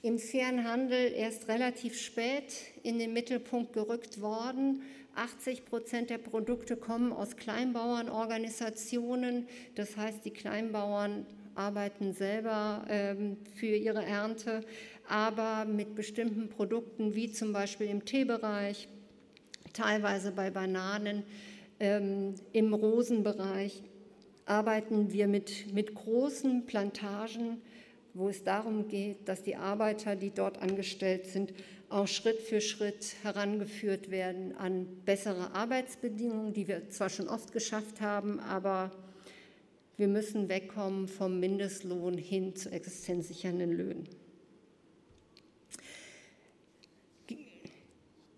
[0.00, 4.80] im fairen Handel erst relativ spät in den Mittelpunkt gerückt worden.
[5.14, 9.46] 80 Prozent der Produkte kommen aus Kleinbauernorganisationen.
[9.74, 14.62] Das heißt, die Kleinbauern arbeiten selber ähm, für ihre Ernte,
[15.06, 18.88] aber mit bestimmten Produkten wie zum Beispiel im Teebereich,
[19.76, 21.22] teilweise bei Bananen,
[21.78, 23.82] ähm, im Rosenbereich
[24.46, 27.60] arbeiten wir mit, mit großen Plantagen,
[28.14, 31.52] wo es darum geht, dass die Arbeiter, die dort angestellt sind,
[31.88, 38.00] auch Schritt für Schritt herangeführt werden an bessere Arbeitsbedingungen, die wir zwar schon oft geschafft
[38.00, 38.90] haben, aber
[39.96, 44.08] wir müssen wegkommen vom Mindestlohn hin zu existenzsichernden Löhnen.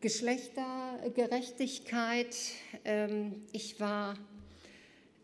[0.00, 2.36] Geschlechtergerechtigkeit.
[2.84, 4.14] Ähm, ich war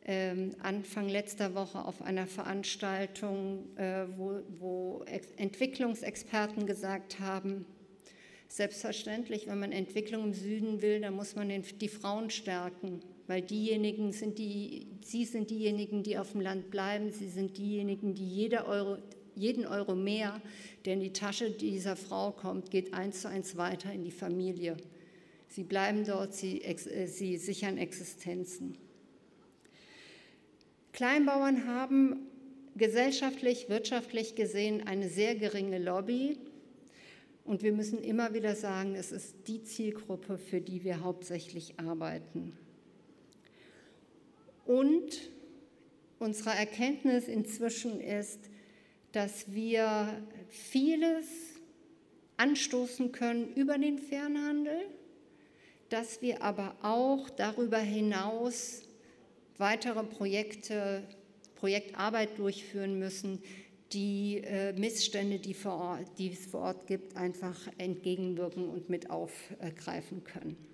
[0.05, 4.07] ähm, Anfang letzter Woche auf einer Veranstaltung, äh,
[4.59, 5.05] wo
[5.37, 7.65] Entwicklungsexperten gesagt haben,
[8.49, 14.13] selbstverständlich, wenn man Entwicklung im Süden will, dann muss man die Frauen stärken weil diejenigen
[14.13, 18.67] sind die, sie sind diejenigen, die auf dem Land bleiben, sie sind diejenigen, die jeder
[18.67, 18.99] Euro,
[19.35, 20.41] jeden Euro mehr,
[20.85, 24.77] der in die Tasche dieser Frau kommt, geht eins zu eins weiter in die Familie.
[25.49, 28.77] Sie bleiben dort, sie, äh, sie sichern Existenzen.
[30.93, 32.27] Kleinbauern haben
[32.77, 36.39] gesellschaftlich, wirtschaftlich gesehen eine sehr geringe Lobby.
[37.45, 42.57] Und wir müssen immer wieder sagen, es ist die Zielgruppe, für die wir hauptsächlich arbeiten.
[44.65, 45.31] Und
[46.19, 48.41] unsere Erkenntnis inzwischen ist,
[49.15, 51.27] dass wir vieles
[52.37, 54.77] anstoßen können über den Fernhandel,
[55.89, 58.83] dass wir aber auch darüber hinaus
[59.57, 61.05] weitere Projekte,
[61.55, 63.41] Projektarbeit durchführen müssen,
[63.93, 70.25] die äh, Missstände, die, Ort, die es vor Ort gibt, einfach entgegenwirken und mit aufgreifen
[70.25, 70.74] können.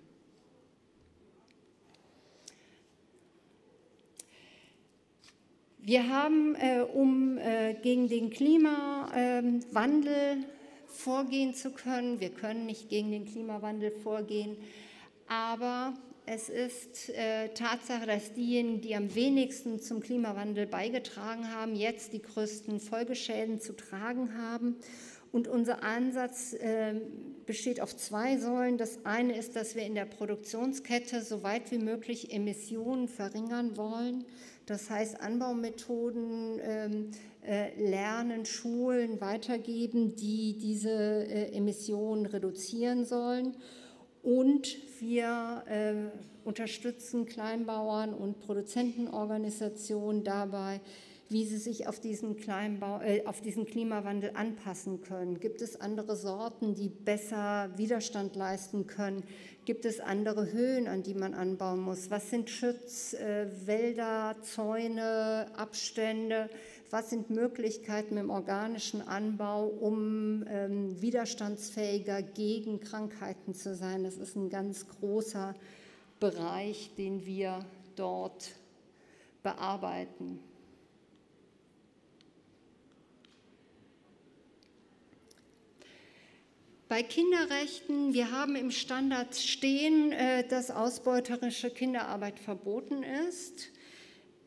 [5.82, 10.44] Wir haben, äh, um äh, gegen den Klimawandel ähm,
[10.86, 14.58] vorgehen zu können, wir können nicht gegen den Klimawandel vorgehen,
[15.26, 15.94] aber
[16.26, 22.20] es ist äh, Tatsache, dass diejenigen, die am wenigsten zum Klimawandel beigetragen haben, jetzt die
[22.20, 24.76] größten Folgeschäden zu tragen haben.
[25.32, 26.94] Und unser Ansatz äh,
[27.46, 28.76] besteht auf zwei Säulen.
[28.78, 34.24] Das eine ist, dass wir in der Produktionskette so weit wie möglich Emissionen verringern wollen.
[34.70, 37.10] Das heißt, Anbaumethoden ähm,
[37.44, 43.56] äh, lernen, schulen, weitergeben, die diese äh, Emissionen reduzieren sollen.
[44.22, 45.94] Und wir äh,
[46.44, 50.80] unterstützen Kleinbauern und Produzentenorganisationen dabei,
[51.30, 55.38] wie sie sich auf diesen, Kleinbau, äh, auf diesen Klimawandel anpassen können.
[55.38, 59.22] Gibt es andere Sorten, die besser Widerstand leisten können?
[59.64, 62.10] Gibt es andere Höhen, an die man anbauen muss?
[62.10, 66.50] Was sind Schutzwälder, äh, Zäune, Abstände?
[66.90, 74.02] Was sind Möglichkeiten im organischen Anbau, um ähm, widerstandsfähiger gegen Krankheiten zu sein?
[74.02, 75.54] Das ist ein ganz großer
[76.18, 77.64] Bereich, den wir
[77.94, 78.50] dort
[79.44, 80.40] bearbeiten.
[86.90, 93.70] Bei Kinderrechten, wir haben im Standard stehen, äh, dass ausbeuterische Kinderarbeit verboten ist.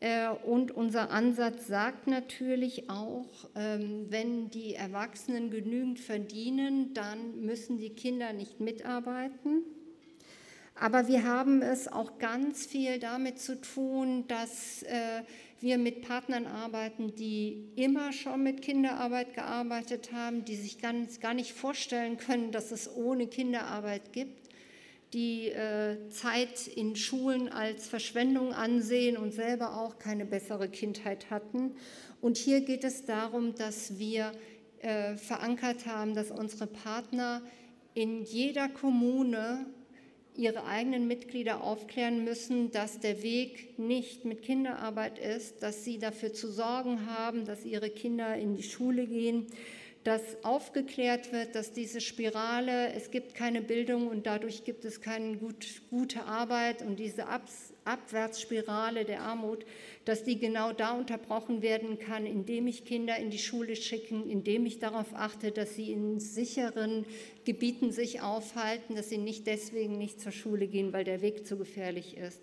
[0.00, 7.78] Äh, und unser Ansatz sagt natürlich auch, ähm, wenn die Erwachsenen genügend verdienen, dann müssen
[7.78, 9.62] die Kinder nicht mitarbeiten.
[10.74, 15.22] Aber wir haben es auch ganz viel damit zu tun, dass äh,
[15.64, 21.32] wir mit Partnern arbeiten, die immer schon mit Kinderarbeit gearbeitet haben, die sich ganz, gar
[21.32, 24.50] nicht vorstellen können, dass es ohne Kinderarbeit gibt,
[25.14, 31.74] die äh, Zeit in Schulen als Verschwendung ansehen und selber auch keine bessere Kindheit hatten.
[32.20, 34.32] Und hier geht es darum, dass wir
[34.82, 37.40] äh, verankert haben, dass unsere Partner
[37.94, 39.64] in jeder Kommune
[40.36, 46.32] ihre eigenen Mitglieder aufklären müssen, dass der Weg nicht mit Kinderarbeit ist, dass sie dafür
[46.32, 49.46] zu sorgen haben, dass ihre Kinder in die Schule gehen,
[50.02, 55.36] dass aufgeklärt wird, dass diese Spirale, es gibt keine Bildung und dadurch gibt es keine
[55.36, 59.64] gut, gute Arbeit und diese Abs Abwärtsspirale der Armut,
[60.04, 64.66] dass die genau da unterbrochen werden kann, indem ich Kinder in die Schule schicke, indem
[64.66, 67.04] ich darauf achte, dass sie in sicheren
[67.44, 71.56] Gebieten sich aufhalten, dass sie nicht deswegen nicht zur Schule gehen, weil der Weg zu
[71.56, 72.40] gefährlich ist.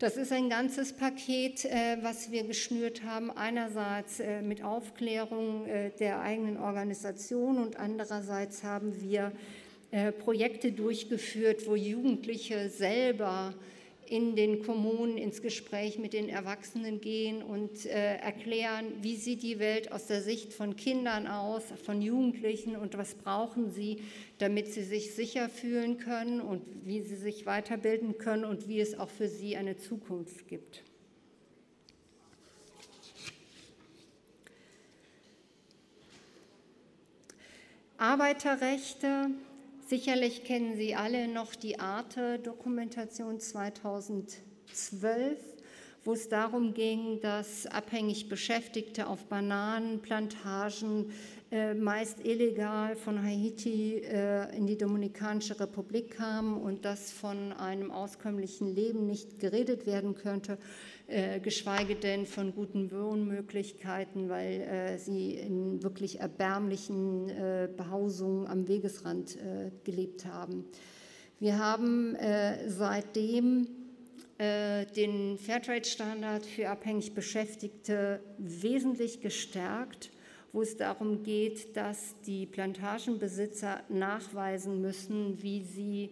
[0.00, 3.30] Das ist ein ganzes Paket, äh, was wir geschnürt haben.
[3.30, 9.32] Einerseits äh, mit Aufklärung äh, der eigenen Organisation und andererseits haben wir
[10.24, 13.54] Projekte durchgeführt, wo Jugendliche selber
[14.08, 19.58] in den Kommunen ins Gespräch mit den Erwachsenen gehen und äh, erklären, wie sieht die
[19.58, 24.02] Welt aus der Sicht von Kindern aus, von Jugendlichen und was brauchen sie,
[24.38, 28.98] damit sie sich sicher fühlen können und wie sie sich weiterbilden können und wie es
[28.98, 30.82] auch für sie eine Zukunft gibt.
[37.96, 39.30] Arbeiterrechte
[39.86, 45.38] Sicherlich kennen Sie alle noch die Arte-Dokumentation 2012,
[46.04, 51.12] wo es darum ging, dass abhängig Beschäftigte auf Bananenplantagen
[51.50, 57.90] äh, meist illegal von Haiti äh, in die Dominikanische Republik kamen und dass von einem
[57.90, 60.56] auskömmlichen Leben nicht geredet werden könnte.
[61.06, 68.68] Äh, geschweige denn von guten Wohnmöglichkeiten, weil äh, sie in wirklich erbärmlichen äh, Behausungen am
[68.68, 69.36] Wegesrand
[69.84, 70.64] gelebt haben.
[71.40, 72.16] Wir haben
[72.68, 73.66] seitdem
[74.38, 80.10] den Fairtrade-Standard für abhängig Beschäftigte wesentlich gestärkt
[80.52, 86.10] wo es darum geht, dass die Plantagenbesitzer nachweisen müssen, wie sie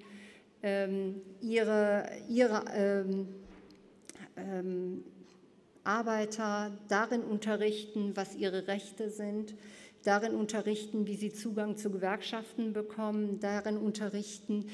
[0.65, 3.29] ähm, ihre, ihre ähm,
[4.37, 5.05] ähm,
[5.85, 9.55] Arbeiter darin unterrichten, was ihre Rechte sind,
[10.05, 14.67] darin unterrichten, wie sie Zugang zu Gewerkschaften bekommen, darin unterrichten,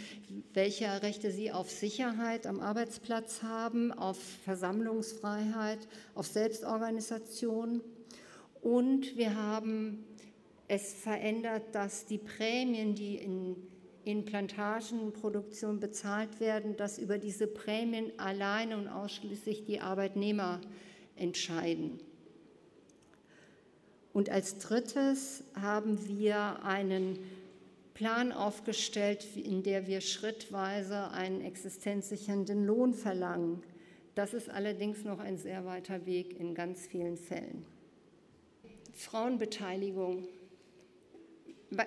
[0.54, 5.80] welche Rechte sie auf Sicherheit am Arbeitsplatz haben, auf Versammlungsfreiheit,
[6.14, 7.82] auf Selbstorganisation.
[8.62, 10.04] Und wir haben
[10.66, 13.56] es verändert, dass die Prämien, die in
[14.08, 20.62] in Plantagenproduktion bezahlt werden, dass über diese Prämien alleine und ausschließlich die Arbeitnehmer
[21.14, 22.00] entscheiden.
[24.14, 27.18] Und als drittes haben wir einen
[27.92, 33.62] Plan aufgestellt, in der wir schrittweise einen existenzsichernden Lohn verlangen.
[34.14, 37.66] Das ist allerdings noch ein sehr weiter Weg in ganz vielen Fällen.
[38.94, 40.26] Frauenbeteiligung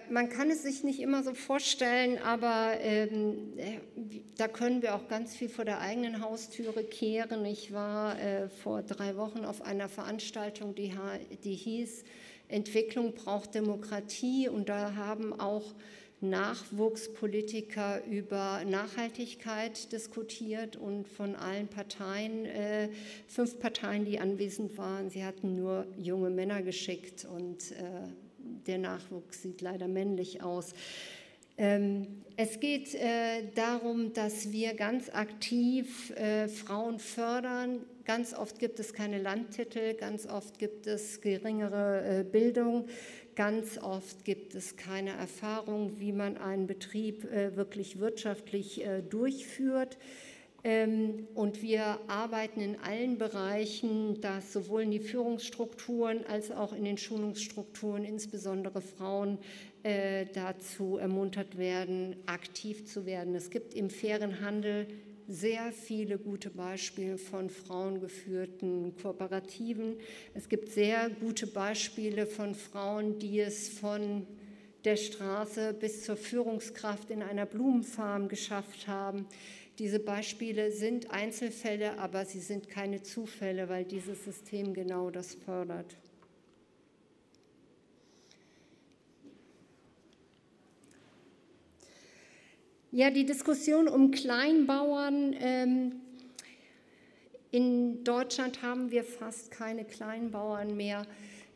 [0.09, 3.79] man kann es sich nicht immer so vorstellen, aber ähm, äh,
[4.37, 7.45] da können wir auch ganz viel vor der eigenen Haustüre kehren.
[7.45, 10.93] Ich war äh, vor drei Wochen auf einer Veranstaltung, die,
[11.43, 12.03] die hieß
[12.47, 15.73] Entwicklung braucht Demokratie und da haben auch
[16.19, 22.89] Nachwuchspolitiker über Nachhaltigkeit diskutiert und von allen Parteien, äh,
[23.27, 28.07] fünf Parteien, die anwesend waren, sie hatten nur junge Männer geschickt und äh,
[28.67, 30.73] der Nachwuchs sieht leider männlich aus.
[31.57, 37.81] Ähm, es geht äh, darum, dass wir ganz aktiv äh, Frauen fördern.
[38.05, 42.87] Ganz oft gibt es keine Landtitel, ganz oft gibt es geringere äh, Bildung,
[43.35, 49.97] ganz oft gibt es keine Erfahrung, wie man einen Betrieb wirklich wirtschaftlich durchführt.
[50.63, 56.83] Ähm, und wir arbeiten in allen Bereichen, dass sowohl in die Führungsstrukturen als auch in
[56.83, 59.39] den Schulungsstrukturen insbesondere Frauen
[59.83, 63.33] äh, dazu ermuntert werden, aktiv zu werden.
[63.33, 64.87] Es gibt im fairen Handel
[65.27, 69.95] sehr viele gute Beispiele von frauengeführten Kooperativen.
[70.33, 74.27] Es gibt sehr gute Beispiele von Frauen, die es von
[74.83, 79.25] der Straße bis zur Führungskraft in einer Blumenfarm geschafft haben.
[79.81, 85.97] Diese Beispiele sind Einzelfälle, aber sie sind keine Zufälle, weil dieses System genau das fördert.
[92.91, 95.35] Ja, die Diskussion um Kleinbauern.
[95.39, 95.93] Ähm,
[97.49, 101.07] in Deutschland haben wir fast keine Kleinbauern mehr.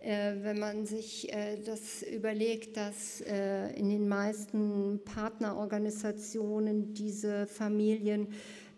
[0.05, 8.27] Äh, wenn man sich äh, das überlegt, dass äh, in den meisten Partnerorganisationen diese Familien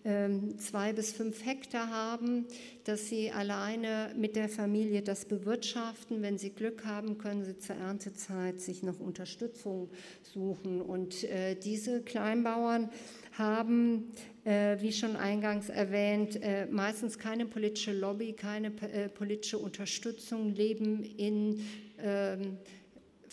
[0.06, 2.46] ähm, zwei bis fünf Hektar haben,
[2.86, 6.22] dass sie alleine mit der Familie das bewirtschaften.
[6.22, 9.90] Wenn sie Glück haben, können sie zur Erntezeit sich noch Unterstützung
[10.34, 10.80] suchen.
[10.80, 11.28] Und
[11.66, 12.90] diese Kleinbauern
[13.38, 14.12] haben,
[14.44, 21.04] äh, wie schon eingangs erwähnt, äh, meistens keine politische Lobby, keine äh, politische Unterstützung, leben
[21.04, 21.62] in
[22.00, 22.58] ähm,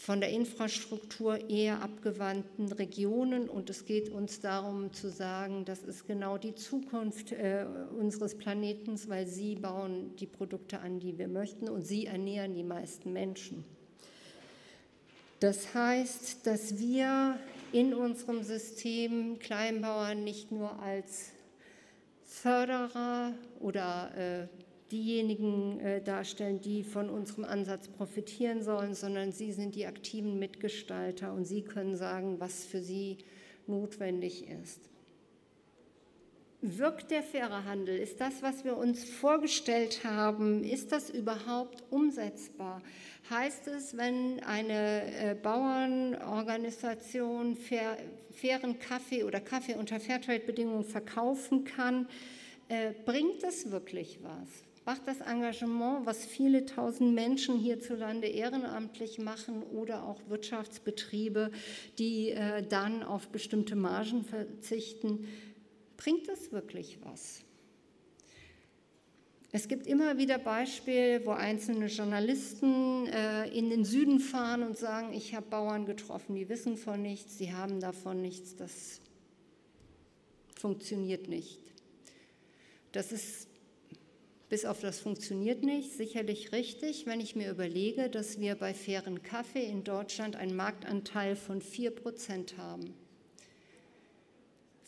[0.05, 3.49] von der Infrastruktur eher abgewandten Regionen.
[3.49, 7.65] Und es geht uns darum zu sagen, das ist genau die Zukunft äh,
[7.99, 12.65] unseres Planeten, weil sie bauen die Produkte an, die wir möchten und sie ernähren die
[12.65, 13.65] meisten Menschen.
[15.41, 17.39] Das heißt, dass wir
[17.75, 21.33] in unserem System Kleinbauern nicht nur als
[22.23, 24.47] Förderer oder äh,
[24.93, 31.33] diejenigen äh, darstellen, die von unserem Ansatz profitieren sollen, sondern sie sind die aktiven Mitgestalter
[31.33, 33.19] und sie können sagen, was für sie
[33.67, 34.79] notwendig ist.
[36.67, 37.95] Wirkt der faire Handel?
[37.95, 42.81] Ist das, was wir uns vorgestellt haben, ist das überhaupt umsetzbar?
[43.29, 47.99] Heißt es, wenn eine äh, Bauernorganisation fair,
[48.31, 52.09] fairen Kaffee oder Kaffee unter Fairtrade-Bedingungen verkaufen kann,
[52.69, 54.49] äh, bringt das wirklich was?
[54.87, 61.51] Macht das Engagement, was viele tausend Menschen hierzulande ehrenamtlich machen oder auch Wirtschaftsbetriebe,
[61.99, 65.29] die äh, dann auf bestimmte Margen verzichten,
[66.05, 67.41] bringt das wirklich was?
[69.53, 75.15] Es gibt immer wieder Beispiele, wo einzelne Journalisten äh, in den Süden fahren und sagen,
[75.15, 79.01] ich habe Bauern getroffen, die wissen von nichts, sie haben davon nichts, das
[80.57, 81.61] funktioniert nicht.
[82.93, 83.49] Das ist
[84.51, 89.23] bis auf das funktioniert nicht sicherlich richtig, wenn ich mir überlege, dass wir bei fairen
[89.23, 92.95] Kaffee in Deutschland einen Marktanteil von 4 Prozent haben.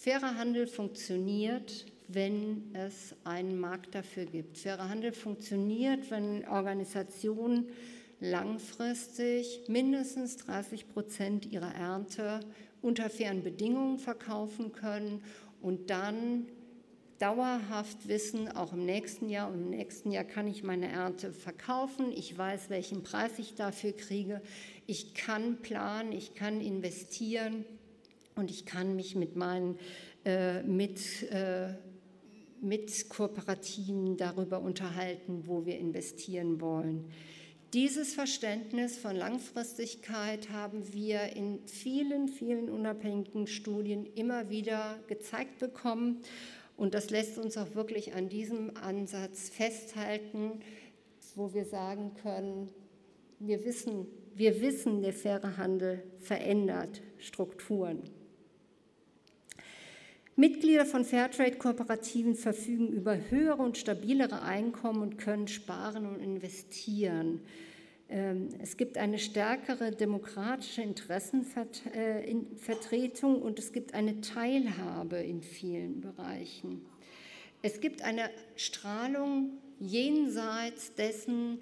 [0.06, 4.56] Fairer Handel funktioniert, wenn es einen Markt dafür gibt.
[4.56, 7.70] Fairer Handel funktioniert, wenn Organisationen
[8.20, 12.38] langfristig mindestens 30 Prozent ihrer Ernte
[12.82, 15.24] unter fairen Bedingungen verkaufen können
[15.60, 16.46] und dann
[17.18, 22.12] dauerhaft wissen, auch im nächsten Jahr und im nächsten Jahr kann ich meine Ernte verkaufen,
[22.12, 24.40] ich weiß, welchen Preis ich dafür kriege,
[24.86, 27.64] ich kann planen, ich kann investieren
[28.36, 29.78] und ich kann mich mit meinen
[30.26, 31.68] äh, mit, äh,
[32.60, 37.04] mit Kooperativen darüber unterhalten, wo wir investieren wollen.
[37.72, 46.22] Dieses Verständnis von Langfristigkeit haben wir in vielen, vielen unabhängigen Studien immer wieder gezeigt bekommen.
[46.76, 50.60] Und das lässt uns auch wirklich an diesem Ansatz festhalten,
[51.34, 52.70] wo wir sagen können,
[53.38, 58.02] wir wissen, wir wissen, der faire Handel verändert Strukturen.
[60.36, 67.40] Mitglieder von Fairtrade-Kooperativen verfügen über höhere und stabilere Einkommen und können sparen und investieren.
[68.10, 76.84] Ähm, es gibt eine stärkere demokratische Interessenvertretung und es gibt eine Teilhabe in vielen Bereichen.
[77.62, 81.60] Es gibt eine Strahlung jenseits dessen,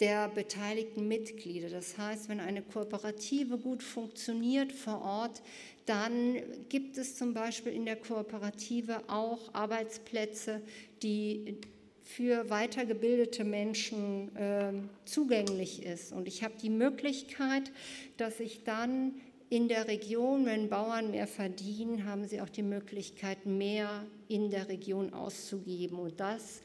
[0.00, 1.70] der beteiligten Mitglieder.
[1.70, 5.40] Das heißt, wenn eine Kooperative gut funktioniert vor Ort,
[5.86, 10.60] dann gibt es zum Beispiel in der Kooperative auch Arbeitsplätze,
[11.02, 11.58] die
[12.02, 14.72] für weitergebildete Menschen äh,
[15.04, 16.12] zugänglich ist.
[16.12, 17.72] Und ich habe die Möglichkeit,
[18.16, 19.14] dass ich dann
[19.48, 24.68] in der Region, wenn Bauern mehr verdienen, haben sie auch die Möglichkeit, mehr in der
[24.68, 25.98] Region auszugeben.
[25.98, 26.62] Und das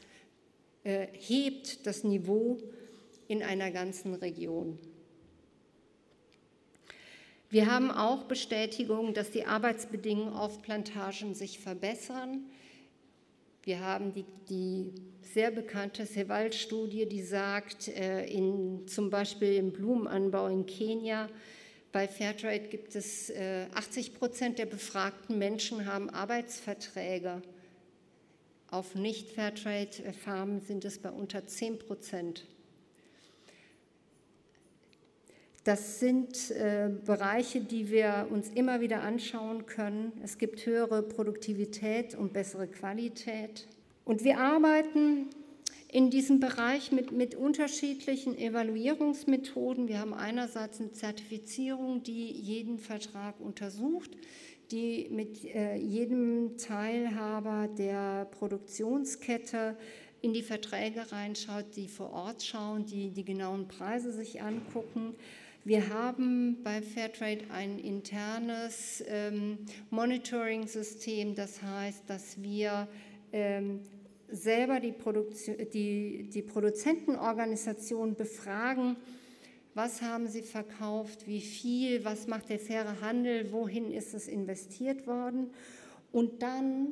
[0.84, 2.58] äh, hebt das Niveau
[3.28, 4.78] in einer ganzen Region.
[7.52, 12.46] Wir haben auch Bestätigung, dass die Arbeitsbedingungen auf Plantagen sich verbessern.
[13.62, 20.46] Wir haben die, die sehr bekannte Sewald-Studie, die sagt, äh, in, zum Beispiel im Blumenanbau
[20.46, 21.28] in Kenia,
[21.92, 27.42] bei Fairtrade gibt es 80 äh, Prozent der befragten Menschen haben Arbeitsverträge.
[28.70, 32.46] Auf Nicht-Fairtrade-Farmen sind es bei unter 10 Prozent.
[35.64, 40.12] Das sind äh, Bereiche, die wir uns immer wieder anschauen können.
[40.22, 43.68] Es gibt höhere Produktivität und bessere Qualität.
[44.04, 45.28] Und wir arbeiten
[45.92, 49.86] in diesem Bereich mit, mit unterschiedlichen Evaluierungsmethoden.
[49.86, 54.10] Wir haben einerseits eine Zertifizierung, die jeden Vertrag untersucht,
[54.72, 59.76] die mit äh, jedem Teilhaber der Produktionskette
[60.22, 65.14] in die Verträge reinschaut, die vor Ort schauen, die die genauen Preise sich angucken.
[65.64, 69.58] Wir haben bei Fairtrade ein internes ähm,
[69.90, 72.88] Monitoring-System, das heißt, dass wir
[73.32, 73.78] ähm,
[74.28, 74.92] selber die,
[75.72, 78.96] die, die Produzentenorganisation befragen,
[79.74, 85.06] was haben sie verkauft, wie viel, was macht der faire Handel, wohin ist es investiert
[85.06, 85.50] worden.
[86.10, 86.88] Und dann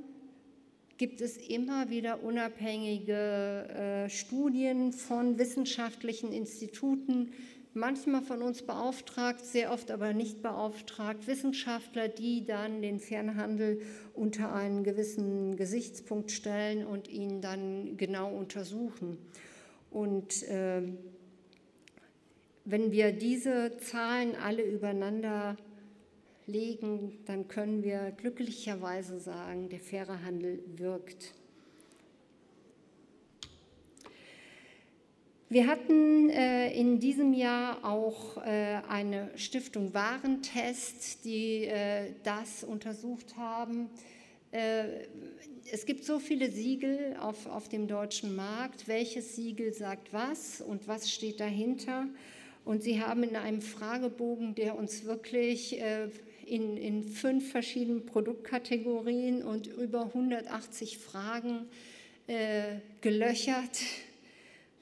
[0.97, 7.33] gibt es immer wieder unabhängige äh, Studien von wissenschaftlichen Instituten,
[7.75, 13.81] manchmal von uns beauftragt, sehr oft aber nicht beauftragt, Wissenschaftler, die dann den Fernhandel
[14.14, 19.18] unter einen gewissen Gesichtspunkt stellen und ihn dann genau untersuchen.
[19.91, 20.83] Und äh,
[22.64, 25.57] wenn wir diese Zahlen alle übereinander
[26.47, 31.35] legen, dann können wir glücklicherweise sagen, der faire Handel wirkt.
[35.53, 43.36] Wir hatten äh, in diesem Jahr auch äh, eine Stiftung Warentest, die äh, das untersucht
[43.36, 43.90] haben.
[44.53, 44.84] Äh,
[45.72, 48.86] es gibt so viele Siegel auf, auf dem deutschen Markt.
[48.86, 52.07] Welches Siegel sagt was und was steht dahinter?
[52.64, 56.11] Und sie haben in einem Fragebogen, der uns wirklich äh,
[56.46, 61.66] in, in fünf verschiedenen Produktkategorien und über 180 Fragen
[62.28, 63.80] äh, gelöchert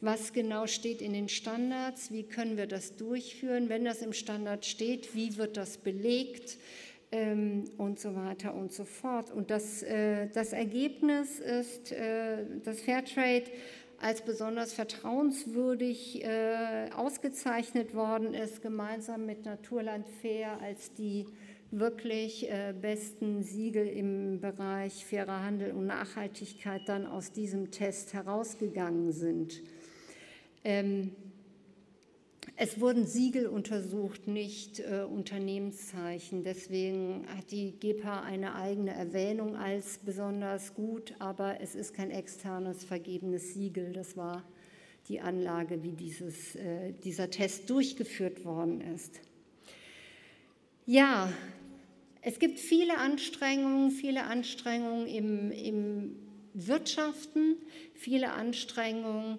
[0.01, 4.65] was genau steht in den Standards, wie können wir das durchführen, wenn das im Standard
[4.65, 6.59] steht, wie wird das belegt
[7.11, 9.31] ähm, und so weiter und so fort.
[9.31, 13.45] Und das, äh, das Ergebnis ist, äh, dass Fairtrade
[14.01, 21.27] als besonders vertrauenswürdig äh, ausgezeichnet worden ist, gemeinsam mit Naturland Fair als die
[21.71, 29.13] wirklich äh, besten Siegel im Bereich fairer Handel und Nachhaltigkeit dann aus diesem Test herausgegangen
[29.13, 29.61] sind.
[30.69, 31.13] Ähm,
[32.57, 36.45] es wurden Siegel untersucht, nicht äh, Unternehmenszeichen.
[36.45, 42.85] Deswegen hat die GEPA eine eigene Erwähnung als besonders gut, aber es ist kein externes
[42.85, 43.95] vergebenes Siegel.
[43.95, 44.45] Das war
[45.09, 49.23] die Anlage, wie dieses, äh, dieser Test durchgeführt worden ist.
[50.85, 51.33] Ja,
[52.21, 56.17] es gibt viele Anstrengungen, viele Anstrengungen im, im
[56.53, 57.57] Wirtschaften,
[57.95, 59.39] viele Anstrengungen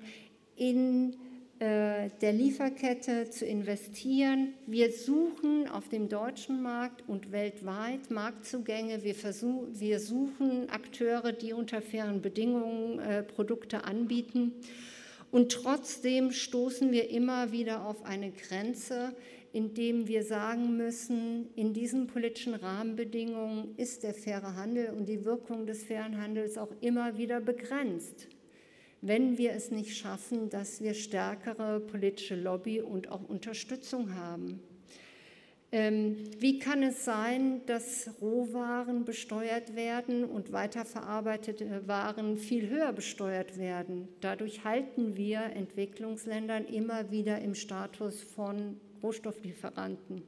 [0.60, 1.16] in
[1.60, 4.54] äh, der Lieferkette zu investieren.
[4.66, 9.04] Wir suchen auf dem deutschen Markt und weltweit Marktzugänge.
[9.04, 14.54] Wir, versuch, wir suchen Akteure, die unter fairen Bedingungen äh, Produkte anbieten.
[15.32, 19.14] Und trotzdem stoßen wir immer wieder auf eine Grenze,
[19.52, 25.66] indem wir sagen müssen, in diesen politischen Rahmenbedingungen ist der faire Handel und die Wirkung
[25.66, 28.28] des fairen Handels auch immer wieder begrenzt
[29.02, 34.60] wenn wir es nicht schaffen, dass wir stärkere politische Lobby und auch Unterstützung haben.
[35.72, 43.60] Ähm, wie kann es sein, dass Rohwaren besteuert werden und weiterverarbeitete Waren viel höher besteuert
[43.60, 44.08] werden?
[44.20, 50.24] Dadurch halten wir Entwicklungsländern immer wieder im Status von Rohstofflieferanten.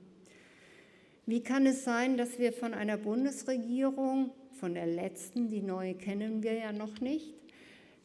[1.26, 6.44] Wie kann es sein, dass wir von einer Bundesregierung, von der letzten, die neue kennen
[6.44, 7.34] wir ja noch nicht,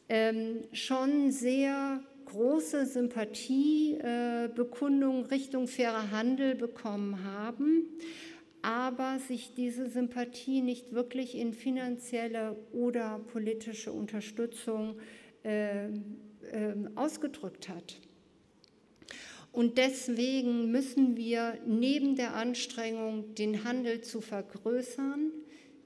[0.09, 7.83] ähm, schon sehr große Sympathiebekundungen äh, Richtung fairer Handel bekommen haben,
[8.61, 14.99] aber sich diese Sympathie nicht wirklich in finanzielle oder politische Unterstützung
[15.43, 15.89] äh, äh,
[16.95, 17.99] ausgedrückt hat.
[19.53, 25.31] Und deswegen müssen wir neben der Anstrengung, den Handel zu vergrößern,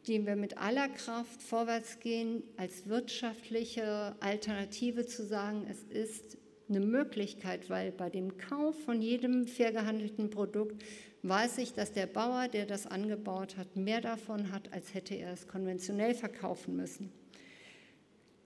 [0.07, 6.37] dem wir mit aller Kraft vorwärts gehen, als wirtschaftliche Alternative zu sagen, es ist
[6.69, 10.83] eine Möglichkeit, weil bei dem Kauf von jedem fair gehandelten Produkt
[11.23, 15.33] weiß ich, dass der Bauer, der das angebaut hat, mehr davon hat, als hätte er
[15.33, 17.11] es konventionell verkaufen müssen.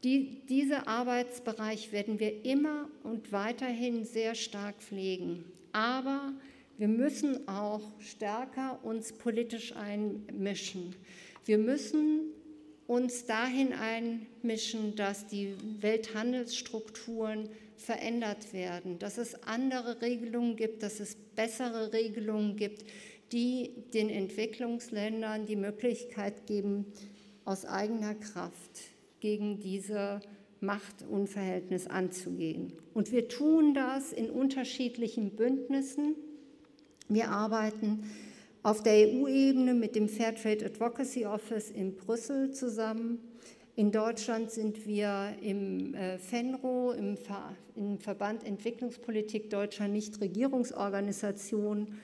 [0.03, 5.45] Die, dieser Arbeitsbereich werden wir immer und weiterhin sehr stark pflegen.
[5.71, 6.33] Aber
[6.77, 10.95] wir müssen auch stärker uns politisch einmischen.
[11.45, 12.33] Wir müssen
[12.87, 21.15] uns dahin einmischen, dass die Welthandelsstrukturen verändert werden, dass es andere Regelungen gibt, dass es
[21.35, 22.83] bessere Regelungen gibt,
[23.31, 26.85] die den Entwicklungsländern die Möglichkeit geben,
[27.43, 28.81] aus eigener Kraft
[29.19, 30.21] gegen diese
[30.61, 32.73] Machtunverhältnis anzugehen.
[32.95, 36.15] Und wir tun das in unterschiedlichen Bündnissen.
[37.07, 38.09] Wir arbeiten
[38.65, 43.19] auf der EU-Ebene mit dem Fairtrade Advocacy Office in Brüssel zusammen.
[43.75, 52.01] In Deutschland sind wir im äh, FENRO, im, Ver im Verband Entwicklungspolitik deutscher Nichtregierungsorganisationen,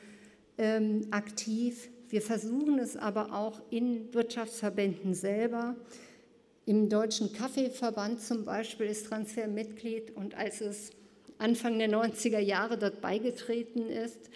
[0.59, 1.89] ähm, aktiv.
[2.09, 5.76] Wir versuchen es aber auch in Wirtschaftsverbänden selber.
[6.68, 10.91] Im Deutschen Kaffeeverband zum Beispiel ist Transfer Mitglied und als es
[11.39, 14.30] Anfang der 90er Jahre dort beigetreten ist,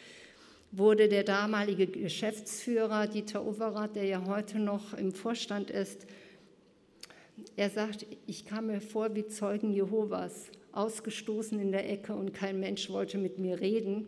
[0.71, 6.05] wurde der damalige Geschäftsführer Dieter Overath, der ja heute noch im Vorstand ist,
[7.57, 12.59] er sagt, ich kam mir vor wie Zeugen Jehovas, ausgestoßen in der Ecke und kein
[12.59, 14.07] Mensch wollte mit mir reden.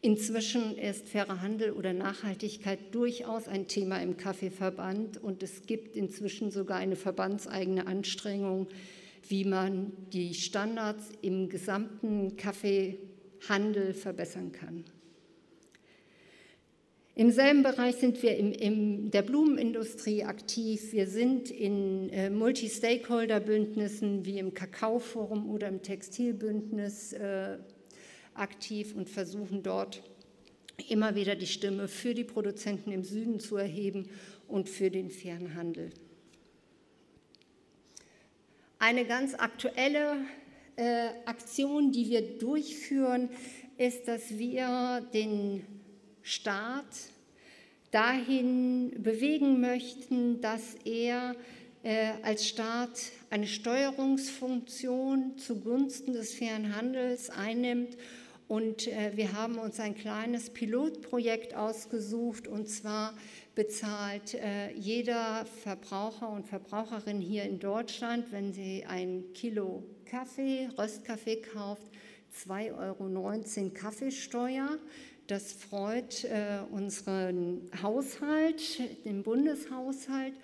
[0.00, 6.50] Inzwischen ist fairer Handel oder Nachhaltigkeit durchaus ein Thema im Kaffeeverband und es gibt inzwischen
[6.50, 8.68] sogar eine verbandseigene Anstrengung,
[9.28, 14.84] wie man die Standards im gesamten Kaffeehandel verbessern kann.
[17.16, 20.92] Im selben Bereich sind wir in, in der Blumenindustrie aktiv.
[20.92, 27.58] Wir sind in äh, Multi-Stakeholder-Bündnissen wie im Kakaoforum oder im Textilbündnis äh,
[28.34, 30.02] aktiv und versuchen dort
[30.88, 34.08] immer wieder die Stimme für die Produzenten im Süden zu erheben
[34.48, 35.90] und für den fairen Handel.
[38.80, 40.16] Eine ganz aktuelle
[40.74, 43.28] äh, Aktion, die wir durchführen,
[43.78, 45.64] ist, dass wir den
[46.24, 46.86] Staat
[47.90, 51.36] dahin bewegen möchten, dass er
[51.82, 57.98] äh, als Staat eine Steuerungsfunktion zugunsten des fairen Handels einnimmt.
[58.48, 63.12] Und äh, wir haben uns ein kleines Pilotprojekt ausgesucht, und zwar
[63.54, 71.42] bezahlt äh, jeder Verbraucher und Verbraucherin hier in Deutschland, wenn sie ein Kilo Kaffee, Röstkaffee
[71.42, 71.90] kauft,
[72.46, 74.78] 2,19 Euro Kaffeesteuer.
[75.26, 78.60] Das freut äh, unseren Haushalt,
[79.06, 80.34] den Bundeshaushalt.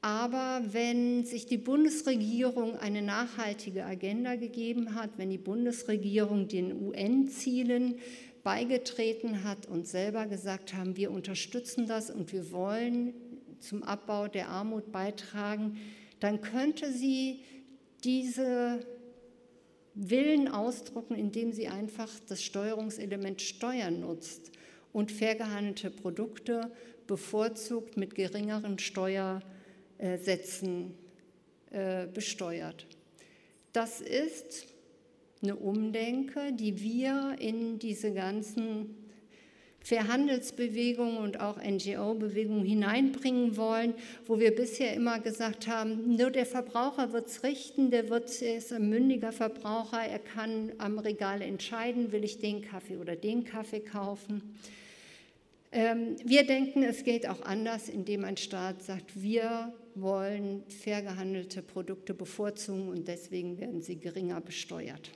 [0.00, 7.96] Aber wenn sich die Bundesregierung eine nachhaltige Agenda gegeben hat, wenn die Bundesregierung den UN-Zielen
[8.44, 13.14] beigetreten hat und selber gesagt haben, wir unterstützen das und wir wollen
[13.58, 15.76] zum Abbau der Armut beitragen,
[16.20, 17.40] dann könnte sie
[18.04, 18.78] diese
[20.00, 24.52] Willen ausdrucken, indem sie einfach das Steuerungselement Steuern nutzt
[24.92, 26.70] und fair gehandelte Produkte
[27.08, 30.94] bevorzugt mit geringeren Steuersätzen
[31.70, 32.86] äh, besteuert.
[33.72, 34.68] Das ist
[35.42, 38.94] eine Umdenke, die wir in diese ganzen
[39.80, 43.94] Fairhandelsbewegung und auch NGO-Bewegung hineinbringen wollen,
[44.26, 48.72] wo wir bisher immer gesagt haben, nur der Verbraucher wird es richten, der wird, ist
[48.72, 53.80] ein mündiger Verbraucher, er kann am Regal entscheiden, will ich den Kaffee oder den Kaffee
[53.80, 54.58] kaufen.
[55.70, 61.62] Ähm, wir denken, es geht auch anders, indem ein Staat sagt, wir wollen fair gehandelte
[61.62, 65.10] Produkte bevorzugen und deswegen werden sie geringer besteuert.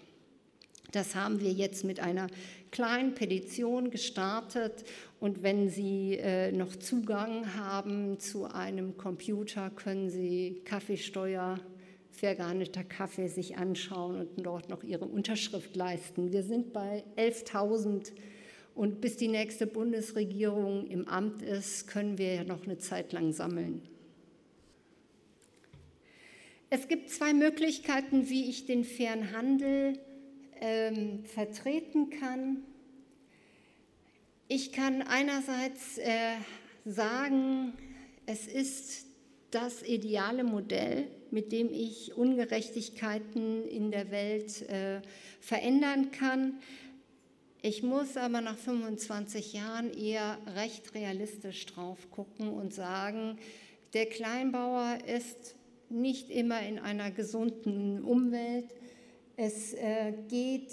[0.93, 2.29] Das haben wir jetzt mit einer
[2.71, 4.85] kleinen Petition gestartet.
[5.21, 11.59] Und wenn Sie äh, noch Zugang haben zu einem Computer, können Sie Kaffeesteuer,
[12.21, 16.31] gehandelter Kaffee sich anschauen und dort noch Ihre Unterschrift leisten.
[16.31, 18.13] Wir sind bei 11.000
[18.77, 23.33] und bis die nächste Bundesregierung im Amt ist, können wir ja noch eine Zeit lang
[23.33, 23.83] sammeln.
[26.71, 29.99] Es gibt zwei Möglichkeiten, wie ich den fairen Handel
[30.63, 32.63] ähm, vertreten kann.
[34.47, 36.37] Ich kann einerseits äh,
[36.85, 37.73] sagen,
[38.27, 39.07] es ist
[39.51, 45.03] das ideale Modell, mit dem ich Ungerechtigkeiten in der Welt äh,
[45.41, 46.61] verändern kann.
[47.61, 53.37] Ich muss aber nach 25 Jahren eher recht realistisch drauf gucken und sagen,
[53.95, 55.57] der Kleinbauer ist
[55.89, 58.67] nicht immer in einer gesunden Umwelt.
[59.45, 60.71] Es äh, geht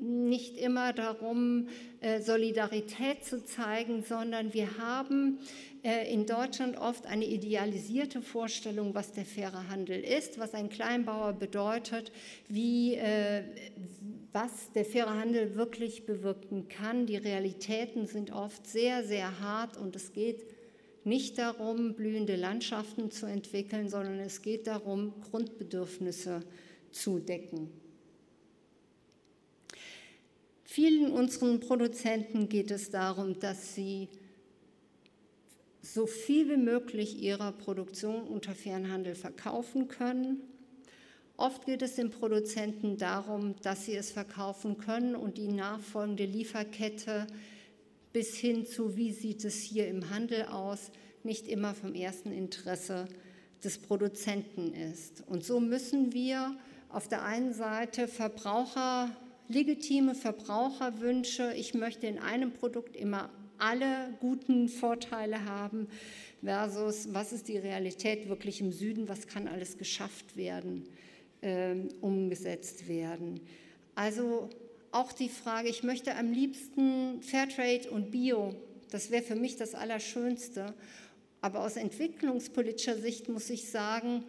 [0.00, 1.68] nicht immer darum,
[2.00, 5.38] äh, Solidarität zu zeigen, sondern wir haben
[5.82, 11.34] äh, in Deutschland oft eine idealisierte Vorstellung, was der faire Handel ist, was ein Kleinbauer
[11.34, 12.10] bedeutet,
[12.48, 12.98] wie,
[14.32, 17.04] was der faire Handel wirklich bewirken kann.
[17.04, 20.46] Die Realitäten sind oft sehr, sehr hart und es geht
[21.04, 26.63] nicht darum, blühende Landschaften zu entwickeln, sondern es geht darum, Grundbedürfnisse zu
[26.94, 27.68] zudecken.
[30.64, 34.08] Vielen unseren Produzenten geht es darum, dass sie
[35.82, 40.42] so viel wie möglich ihrer Produktion unter Fernhandel verkaufen können.
[41.36, 47.26] Oft geht es den Produzenten darum, dass sie es verkaufen können und die nachfolgende Lieferkette
[48.12, 50.90] bis hin zu, wie sieht es hier im Handel aus,
[51.22, 53.06] nicht immer vom ersten Interesse
[53.62, 55.22] des Produzenten ist.
[55.26, 56.56] Und so müssen wir
[56.94, 59.10] auf der einen Seite Verbraucher,
[59.48, 61.52] legitime Verbraucherwünsche.
[61.56, 65.88] Ich möchte in einem Produkt immer alle guten Vorteile haben
[66.44, 70.88] versus was ist die Realität wirklich im Süden, was kann alles geschafft werden,
[71.40, 73.40] äh, umgesetzt werden.
[73.96, 74.48] Also
[74.92, 78.54] auch die Frage, ich möchte am liebsten Fairtrade und Bio,
[78.90, 80.74] das wäre für mich das Allerschönste.
[81.40, 84.24] Aber aus entwicklungspolitischer Sicht muss ich sagen,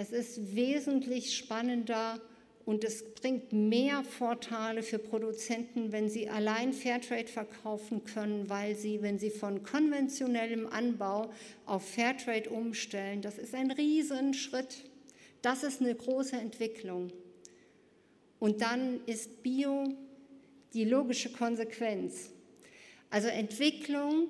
[0.00, 2.18] es ist wesentlich spannender
[2.64, 9.02] und es bringt mehr Vorteile für Produzenten, wenn sie allein Fairtrade verkaufen können, weil sie,
[9.02, 11.30] wenn sie von konventionellem Anbau
[11.66, 14.84] auf Fairtrade umstellen, das ist ein Riesenschritt.
[15.42, 17.12] Das ist eine große Entwicklung.
[18.38, 19.84] Und dann ist Bio
[20.72, 22.30] die logische Konsequenz.
[23.10, 24.28] Also Entwicklung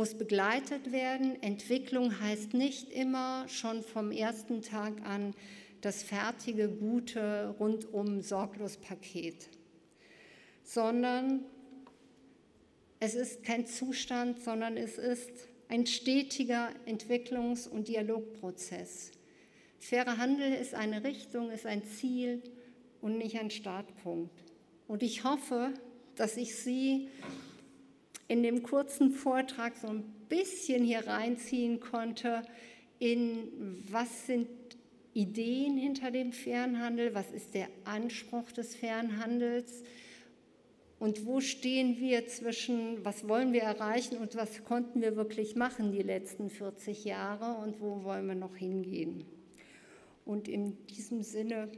[0.00, 1.42] muss begleitet werden.
[1.42, 5.34] Entwicklung heißt nicht immer schon vom ersten Tag an
[5.82, 9.50] das fertige, gute, rundum sorglos Paket,
[10.64, 11.44] sondern
[12.98, 15.32] es ist kein Zustand, sondern es ist
[15.68, 19.10] ein stetiger Entwicklungs- und Dialogprozess.
[19.80, 22.42] Fairer Handel ist eine Richtung, ist ein Ziel
[23.02, 24.32] und nicht ein Startpunkt.
[24.88, 25.74] Und ich hoffe,
[26.16, 27.10] dass ich Sie
[28.30, 32.44] in dem kurzen Vortrag so ein bisschen hier reinziehen konnte
[33.00, 34.48] in was sind
[35.14, 39.82] Ideen hinter dem Fernhandel, was ist der Anspruch des Fernhandels
[41.00, 45.90] und wo stehen wir zwischen, was wollen wir erreichen und was konnten wir wirklich machen
[45.90, 49.24] die letzten 40 Jahre und wo wollen wir noch hingehen.
[50.24, 51.68] Und in diesem Sinne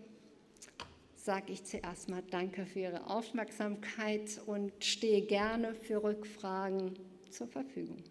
[1.23, 6.95] sage ich zuerst mal Danke für Ihre Aufmerksamkeit und stehe gerne für Rückfragen
[7.31, 8.03] zur Verfügung.